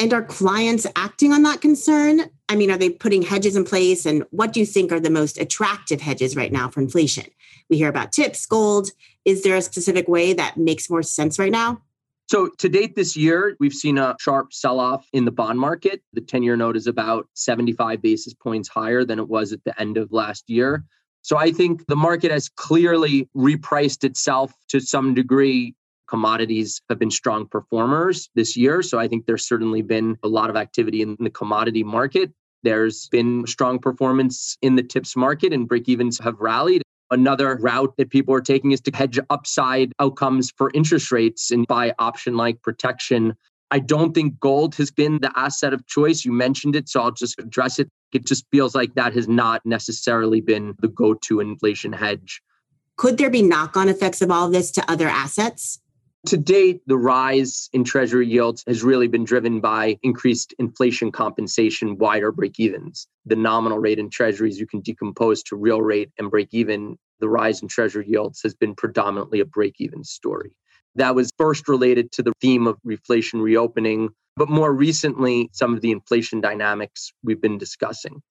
And 0.00 0.14
are 0.14 0.22
clients 0.22 0.86
acting 0.96 1.30
on 1.30 1.42
that 1.42 1.60
concern? 1.60 2.22
I 2.48 2.56
mean, 2.56 2.70
are 2.70 2.78
they 2.78 2.88
putting 2.88 3.20
hedges 3.20 3.54
in 3.54 3.64
place? 3.64 4.06
And 4.06 4.24
what 4.30 4.54
do 4.54 4.58
you 4.58 4.64
think 4.64 4.92
are 4.92 4.98
the 4.98 5.10
most 5.10 5.36
attractive 5.36 6.00
hedges 6.00 6.34
right 6.34 6.50
now 6.50 6.70
for 6.70 6.80
inflation? 6.80 7.26
We 7.68 7.76
hear 7.76 7.90
about 7.90 8.10
TIPS, 8.10 8.46
gold. 8.46 8.92
Is 9.26 9.42
there 9.42 9.56
a 9.56 9.62
specific 9.62 10.08
way 10.08 10.32
that 10.32 10.56
makes 10.56 10.88
more 10.88 11.02
sense 11.02 11.38
right 11.38 11.52
now? 11.52 11.82
So, 12.30 12.48
to 12.48 12.68
date 12.70 12.94
this 12.94 13.14
year, 13.14 13.56
we've 13.60 13.74
seen 13.74 13.98
a 13.98 14.16
sharp 14.18 14.54
sell 14.54 14.80
off 14.80 15.06
in 15.12 15.26
the 15.26 15.32
bond 15.32 15.60
market. 15.60 16.00
The 16.14 16.22
10 16.22 16.44
year 16.44 16.56
note 16.56 16.76
is 16.78 16.86
about 16.86 17.28
75 17.34 18.00
basis 18.00 18.32
points 18.32 18.70
higher 18.70 19.04
than 19.04 19.18
it 19.18 19.28
was 19.28 19.52
at 19.52 19.62
the 19.64 19.78
end 19.78 19.98
of 19.98 20.12
last 20.12 20.48
year. 20.48 20.84
So, 21.20 21.36
I 21.36 21.52
think 21.52 21.86
the 21.88 21.96
market 21.96 22.30
has 22.30 22.48
clearly 22.48 23.28
repriced 23.36 24.02
itself 24.02 24.54
to 24.68 24.80
some 24.80 25.12
degree 25.12 25.74
commodities 26.10 26.82
have 26.88 26.98
been 26.98 27.10
strong 27.10 27.46
performers 27.46 28.28
this 28.34 28.56
year. 28.56 28.82
So 28.82 28.98
I 28.98 29.06
think 29.06 29.26
there's 29.26 29.46
certainly 29.46 29.80
been 29.80 30.18
a 30.24 30.28
lot 30.28 30.50
of 30.50 30.56
activity 30.56 31.00
in 31.02 31.16
the 31.20 31.30
commodity 31.30 31.84
market. 31.84 32.32
There's 32.64 33.08
been 33.08 33.46
strong 33.46 33.78
performance 33.78 34.58
in 34.60 34.74
the 34.74 34.82
TIPS 34.82 35.16
market 35.16 35.52
and 35.52 35.68
break 35.68 35.88
evens 35.88 36.18
have 36.18 36.38
rallied. 36.40 36.82
Another 37.12 37.56
route 37.56 37.94
that 37.96 38.10
people 38.10 38.34
are 38.34 38.40
taking 38.40 38.72
is 38.72 38.80
to 38.82 38.90
hedge 38.94 39.18
upside 39.30 39.92
outcomes 40.00 40.52
for 40.56 40.70
interest 40.74 41.10
rates 41.10 41.50
and 41.50 41.66
buy 41.66 41.94
option 41.98 42.36
like 42.36 42.60
protection. 42.62 43.34
I 43.70 43.78
don't 43.78 44.12
think 44.12 44.38
gold 44.40 44.74
has 44.76 44.90
been 44.90 45.20
the 45.20 45.32
asset 45.36 45.72
of 45.72 45.86
choice. 45.86 46.24
You 46.24 46.32
mentioned 46.32 46.74
it, 46.76 46.88
so 46.88 47.02
I'll 47.02 47.12
just 47.12 47.38
address 47.38 47.78
it. 47.78 47.88
It 48.12 48.26
just 48.26 48.44
feels 48.50 48.74
like 48.74 48.94
that 48.94 49.14
has 49.14 49.28
not 49.28 49.64
necessarily 49.64 50.40
been 50.40 50.74
the 50.80 50.88
go 50.88 51.14
to 51.14 51.40
inflation 51.40 51.92
hedge. 51.92 52.42
Could 52.96 53.16
there 53.16 53.30
be 53.30 53.42
knock 53.42 53.76
on 53.76 53.88
effects 53.88 54.20
of 54.20 54.30
all 54.30 54.50
this 54.50 54.70
to 54.72 54.90
other 54.90 55.08
assets? 55.08 55.80
To 56.26 56.36
date, 56.36 56.82
the 56.86 56.98
rise 56.98 57.70
in 57.72 57.82
treasury 57.82 58.28
yields 58.28 58.62
has 58.66 58.84
really 58.84 59.08
been 59.08 59.24
driven 59.24 59.60
by 59.60 59.98
increased 60.02 60.54
inflation 60.58 61.10
compensation, 61.10 61.96
wider 61.96 62.30
break 62.30 62.60
evens. 62.60 63.08
The 63.24 63.36
nominal 63.36 63.78
rate 63.78 63.98
in 63.98 64.10
treasuries 64.10 64.60
you 64.60 64.66
can 64.66 64.82
decompose 64.82 65.42
to 65.44 65.56
real 65.56 65.80
rate 65.80 66.10
and 66.18 66.30
break 66.30 66.48
even. 66.52 66.98
The 67.20 67.28
rise 67.30 67.62
in 67.62 67.68
treasury 67.68 68.06
yields 68.06 68.42
has 68.42 68.54
been 68.54 68.74
predominantly 68.74 69.40
a 69.40 69.46
break 69.46 69.76
even 69.78 70.04
story. 70.04 70.52
That 70.94 71.14
was 71.14 71.30
first 71.38 71.68
related 71.68 72.12
to 72.12 72.22
the 72.22 72.32
theme 72.40 72.66
of 72.66 72.78
reflation 72.86 73.40
reopening, 73.40 74.10
but 74.36 74.50
more 74.50 74.72
recently, 74.74 75.48
some 75.52 75.74
of 75.74 75.80
the 75.80 75.90
inflation 75.90 76.42
dynamics 76.42 77.12
we've 77.22 77.40
been 77.40 77.58
discussing. 77.58 78.22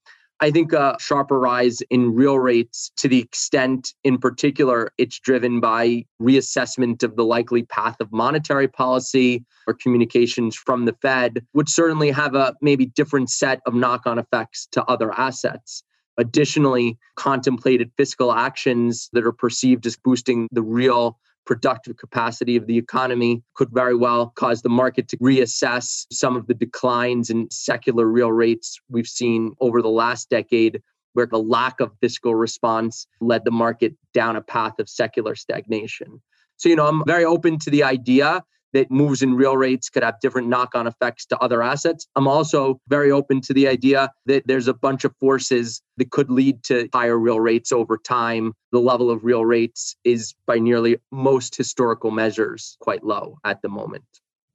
I 0.42 0.52
think 0.52 0.72
a 0.72 0.96
sharper 1.00 1.38
rise 1.38 1.82
in 1.90 2.16
real 2.16 2.40
rates 2.40 2.92
to 2.98 3.10
the 3.10 3.20
extent, 3.20 3.94
in 4.06 4.18
particular, 4.18 4.94
it's 4.98 5.20
driven 5.20 5.60
by 5.60 6.06
reassessment 6.22 7.04
of 7.04 7.18
the 7.18 7.26
likely 7.26 7.64
path 7.64 7.98
of 8.00 8.12
monetary 8.14 8.70
policy 8.70 9.44
or 9.68 9.74
communications 9.74 10.56
from 10.56 10.86
the 10.86 10.96
Fed, 11.02 11.46
would 11.54 11.68
certainly 11.68 12.10
have 12.10 12.36
a 12.36 12.56
maybe 12.62 12.86
different 12.86 13.30
set 13.30 13.60
of 13.66 13.74
knock 13.74 14.08
on 14.08 14.18
effects 14.18 14.68
to 14.72 14.84
other 14.86 15.12
assets. 15.12 15.84
Additionally, 16.18 16.98
contemplated 17.16 17.92
fiscal 17.98 18.34
actions 18.34 19.10
that 19.12 19.26
are 19.26 19.34
perceived 19.34 19.86
as 19.86 19.98
boosting 19.98 20.48
the 20.52 20.62
real 20.62 21.20
productive 21.50 21.98
capacity 21.98 22.56
of 22.56 22.68
the 22.68 22.78
economy 22.78 23.42
could 23.56 23.70
very 23.72 23.96
well 23.96 24.32
cause 24.36 24.62
the 24.62 24.70
market 24.70 25.08
to 25.08 25.18
reassess 25.18 26.06
some 26.12 26.36
of 26.38 26.46
the 26.46 26.54
declines 26.54 27.32
in 27.32 27.50
secular 27.50 28.06
real 28.06 28.32
rates 28.32 28.80
we've 28.88 29.08
seen 29.08 29.56
over 29.60 29.82
the 29.82 29.90
last 29.90 30.30
decade, 30.30 30.80
where 31.14 31.26
the 31.26 31.40
lack 31.40 31.80
of 31.80 31.92
fiscal 32.02 32.36
response 32.36 33.08
led 33.20 33.46
the 33.46 33.52
market 33.52 33.96
down 34.14 34.36
a 34.36 34.42
path 34.42 34.78
of 34.78 34.88
secular 34.88 35.34
stagnation. 35.34 36.22
So, 36.58 36.70
you 36.70 36.76
know, 36.76 36.86
I'm 36.86 37.04
very 37.08 37.26
open 37.26 37.58
to 37.62 37.72
the 37.72 37.82
idea 37.82 38.44
that 38.74 38.92
moves 38.92 39.22
in 39.22 39.36
real 39.36 39.58
rates 39.58 39.90
could 39.90 40.04
have 40.04 40.20
different 40.22 40.48
knock 40.48 40.76
on 40.76 40.88
effects 40.88 41.26
to 41.28 41.38
other 41.40 41.62
assets. 41.64 42.08
I'm 42.16 42.28
also 42.28 42.80
very 42.88 43.12
open 43.12 43.42
to 43.42 43.54
the 43.54 43.68
idea 43.68 44.12
that 44.26 44.46
there's 44.48 44.68
a 44.68 44.74
bunch 44.74 45.04
of 45.04 45.16
forces 45.20 45.82
that 45.98 46.12
could 46.12 46.30
lead 46.30 46.64
to 46.64 46.88
higher 46.94 47.18
real 47.18 47.40
rates 47.40 47.72
over 47.72 47.98
time. 47.98 48.54
The 48.72 48.80
level 48.80 49.10
of 49.10 49.24
real 49.24 49.46
rates 49.46 49.96
is, 50.04 50.34
by 50.46 50.60
nearly 50.60 50.98
most 51.12 51.56
historical 51.56 52.12
measures, 52.12 52.78
quite 52.80 53.04
low 53.04 53.38
at 53.44 53.62
the 53.62 53.70
moment. 53.70 54.04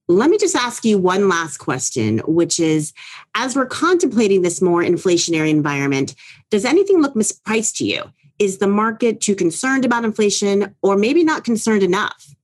Let 0.06 0.28
me 0.28 0.36
just 0.36 0.54
ask 0.54 0.84
you 0.84 0.98
one 0.98 1.30
last 1.30 1.56
question, 1.56 2.18
which 2.26 2.60
is 2.60 2.92
as 3.34 3.56
we're 3.56 3.64
contemplating 3.64 4.42
this 4.42 4.60
more 4.60 4.82
inflationary 4.82 5.48
environment, 5.48 6.14
does 6.50 6.66
anything 6.66 7.00
look 7.00 7.14
mispriced 7.14 7.78
to 7.78 7.86
you? 7.86 8.02
Is 8.38 8.58
the 8.58 8.66
market 8.66 9.22
too 9.22 9.34
concerned 9.34 9.84
about 9.84 10.04
inflation 10.04 10.74
or 10.82 10.98
maybe 10.98 11.24
not 11.24 11.44
concerned 11.44 11.82
enough? 11.82 12.34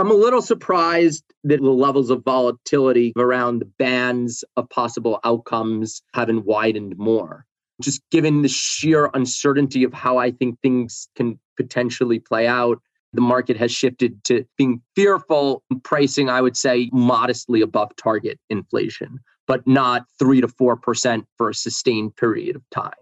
I'm 0.00 0.10
a 0.10 0.14
little 0.14 0.40
surprised 0.40 1.22
that 1.44 1.60
the 1.60 1.68
levels 1.68 2.08
of 2.08 2.24
volatility 2.24 3.12
around 3.18 3.58
the 3.58 3.66
bands 3.66 4.42
of 4.56 4.66
possible 4.70 5.20
outcomes 5.24 6.00
haven't 6.14 6.46
widened 6.46 6.96
more. 6.96 7.44
Just 7.82 8.00
given 8.10 8.40
the 8.40 8.48
sheer 8.48 9.10
uncertainty 9.12 9.84
of 9.84 9.92
how 9.92 10.16
I 10.16 10.30
think 10.30 10.58
things 10.62 11.06
can 11.16 11.38
potentially 11.58 12.18
play 12.18 12.46
out, 12.46 12.80
the 13.12 13.20
market 13.20 13.58
has 13.58 13.72
shifted 13.72 14.24
to 14.24 14.46
being 14.56 14.80
fearful 14.96 15.62
pricing, 15.82 16.30
I 16.30 16.40
would 16.40 16.56
say, 16.56 16.88
modestly 16.94 17.60
above 17.60 17.94
target 17.96 18.40
inflation, 18.48 19.18
but 19.46 19.66
not 19.66 20.06
three 20.18 20.40
to 20.40 20.48
4% 20.48 21.24
for 21.36 21.50
a 21.50 21.54
sustained 21.54 22.16
period 22.16 22.56
of 22.56 22.62
time. 22.70 22.92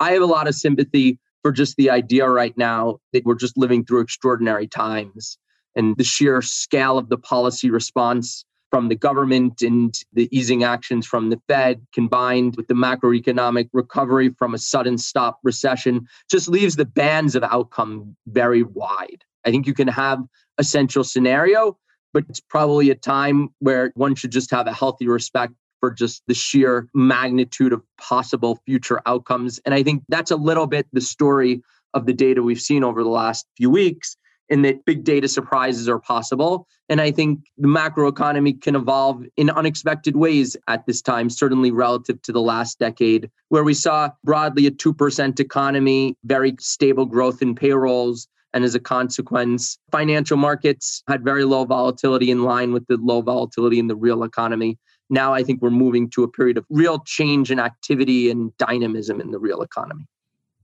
I 0.00 0.10
have 0.14 0.22
a 0.22 0.26
lot 0.26 0.48
of 0.48 0.56
sympathy 0.56 1.20
for 1.42 1.52
just 1.52 1.76
the 1.76 1.90
idea 1.90 2.28
right 2.28 2.58
now 2.58 2.98
that 3.12 3.24
we're 3.24 3.36
just 3.36 3.56
living 3.56 3.84
through 3.84 4.00
extraordinary 4.00 4.66
times 4.66 5.38
and 5.76 5.96
the 5.96 6.04
sheer 6.04 6.42
scale 6.42 6.98
of 6.98 7.08
the 7.08 7.18
policy 7.18 7.70
response 7.70 8.44
from 8.74 8.88
the 8.88 8.96
government 8.96 9.62
and 9.62 10.00
the 10.14 10.28
easing 10.36 10.64
actions 10.64 11.06
from 11.06 11.30
the 11.30 11.40
Fed 11.46 11.86
combined 11.92 12.56
with 12.56 12.66
the 12.66 12.74
macroeconomic 12.74 13.68
recovery 13.72 14.30
from 14.30 14.52
a 14.52 14.58
sudden 14.58 14.98
stop 14.98 15.38
recession 15.44 16.08
just 16.28 16.48
leaves 16.48 16.74
the 16.74 16.84
bands 16.84 17.36
of 17.36 17.44
outcome 17.44 18.16
very 18.26 18.64
wide. 18.64 19.22
I 19.44 19.52
think 19.52 19.68
you 19.68 19.74
can 19.74 19.86
have 19.86 20.24
a 20.58 20.64
central 20.64 21.04
scenario, 21.04 21.78
but 22.12 22.24
it's 22.28 22.40
probably 22.40 22.90
a 22.90 22.96
time 22.96 23.50
where 23.60 23.92
one 23.94 24.16
should 24.16 24.32
just 24.32 24.50
have 24.50 24.66
a 24.66 24.72
healthy 24.72 25.06
respect 25.06 25.52
for 25.78 25.92
just 25.92 26.24
the 26.26 26.34
sheer 26.34 26.88
magnitude 26.94 27.72
of 27.72 27.80
possible 27.98 28.58
future 28.66 29.00
outcomes. 29.06 29.60
And 29.64 29.72
I 29.72 29.84
think 29.84 30.02
that's 30.08 30.32
a 30.32 30.36
little 30.36 30.66
bit 30.66 30.88
the 30.92 31.00
story 31.00 31.62
of 31.92 32.06
the 32.06 32.12
data 32.12 32.42
we've 32.42 32.60
seen 32.60 32.82
over 32.82 33.04
the 33.04 33.08
last 33.08 33.46
few 33.56 33.70
weeks 33.70 34.16
in 34.48 34.62
that 34.62 34.84
big 34.84 35.04
data 35.04 35.28
surprises 35.28 35.88
are 35.88 35.98
possible. 35.98 36.66
And 36.88 37.00
I 37.00 37.10
think 37.10 37.40
the 37.56 37.68
macroeconomy 37.68 38.60
can 38.60 38.76
evolve 38.76 39.24
in 39.36 39.50
unexpected 39.50 40.16
ways 40.16 40.56
at 40.68 40.86
this 40.86 41.00
time, 41.00 41.30
certainly 41.30 41.70
relative 41.70 42.20
to 42.22 42.32
the 42.32 42.40
last 42.40 42.78
decade, 42.78 43.30
where 43.48 43.64
we 43.64 43.74
saw 43.74 44.10
broadly 44.22 44.66
a 44.66 44.70
2% 44.70 45.40
economy, 45.40 46.16
very 46.24 46.54
stable 46.60 47.06
growth 47.06 47.40
in 47.40 47.54
payrolls. 47.54 48.28
And 48.52 48.62
as 48.62 48.74
a 48.74 48.80
consequence, 48.80 49.78
financial 49.90 50.36
markets 50.36 51.02
had 51.08 51.24
very 51.24 51.44
low 51.44 51.64
volatility 51.64 52.30
in 52.30 52.44
line 52.44 52.72
with 52.72 52.86
the 52.86 52.98
low 52.98 53.20
volatility 53.20 53.80
in 53.80 53.88
the 53.88 53.96
real 53.96 54.22
economy. 54.22 54.78
Now 55.10 55.34
I 55.34 55.42
think 55.42 55.60
we're 55.60 55.70
moving 55.70 56.08
to 56.10 56.22
a 56.22 56.28
period 56.28 56.56
of 56.56 56.64
real 56.70 57.00
change 57.00 57.50
in 57.50 57.58
activity 57.58 58.30
and 58.30 58.56
dynamism 58.58 59.20
in 59.20 59.32
the 59.32 59.38
real 59.38 59.62
economy. 59.62 60.06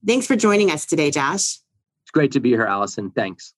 Thanks 0.06 0.26
for 0.26 0.36
joining 0.36 0.70
us 0.70 0.86
today, 0.86 1.10
Josh. 1.10 1.58
It's 2.02 2.10
great 2.12 2.32
to 2.32 2.40
be 2.40 2.50
here, 2.50 2.64
Allison. 2.64 3.10
Thanks. 3.10 3.54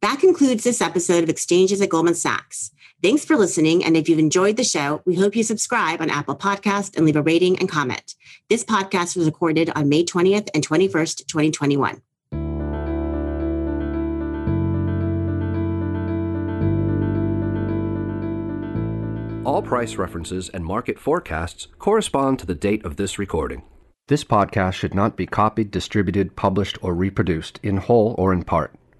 That 0.00 0.20
concludes 0.20 0.62
this 0.62 0.80
episode 0.80 1.24
of 1.24 1.28
Exchanges 1.28 1.80
at 1.80 1.88
Goldman 1.88 2.14
Sachs. 2.14 2.70
Thanks 3.02 3.24
for 3.24 3.36
listening. 3.36 3.84
And 3.84 3.96
if 3.96 4.08
you've 4.08 4.20
enjoyed 4.20 4.56
the 4.56 4.62
show, 4.62 5.02
we 5.04 5.16
hope 5.16 5.34
you 5.34 5.42
subscribe 5.42 6.00
on 6.00 6.08
Apple 6.08 6.36
Podcast 6.36 6.96
and 6.96 7.04
leave 7.04 7.16
a 7.16 7.22
rating 7.22 7.58
and 7.58 7.68
comment. 7.68 8.14
This 8.48 8.62
podcast 8.64 9.16
was 9.16 9.26
recorded 9.26 9.70
on 9.74 9.88
May 9.88 10.04
20th 10.04 10.50
and 10.54 10.66
21st, 10.66 11.26
2021. 11.26 12.00
All 19.44 19.62
price 19.62 19.96
references 19.96 20.48
and 20.50 20.64
market 20.64 21.00
forecasts 21.00 21.66
correspond 21.78 22.38
to 22.38 22.46
the 22.46 22.54
date 22.54 22.84
of 22.84 22.96
this 22.96 23.18
recording. 23.18 23.62
This 24.06 24.22
podcast 24.22 24.74
should 24.74 24.94
not 24.94 25.16
be 25.16 25.26
copied, 25.26 25.72
distributed, 25.72 26.36
published, 26.36 26.78
or 26.82 26.94
reproduced 26.94 27.58
in 27.64 27.78
whole 27.78 28.14
or 28.16 28.32
in 28.32 28.44
part. 28.44 28.74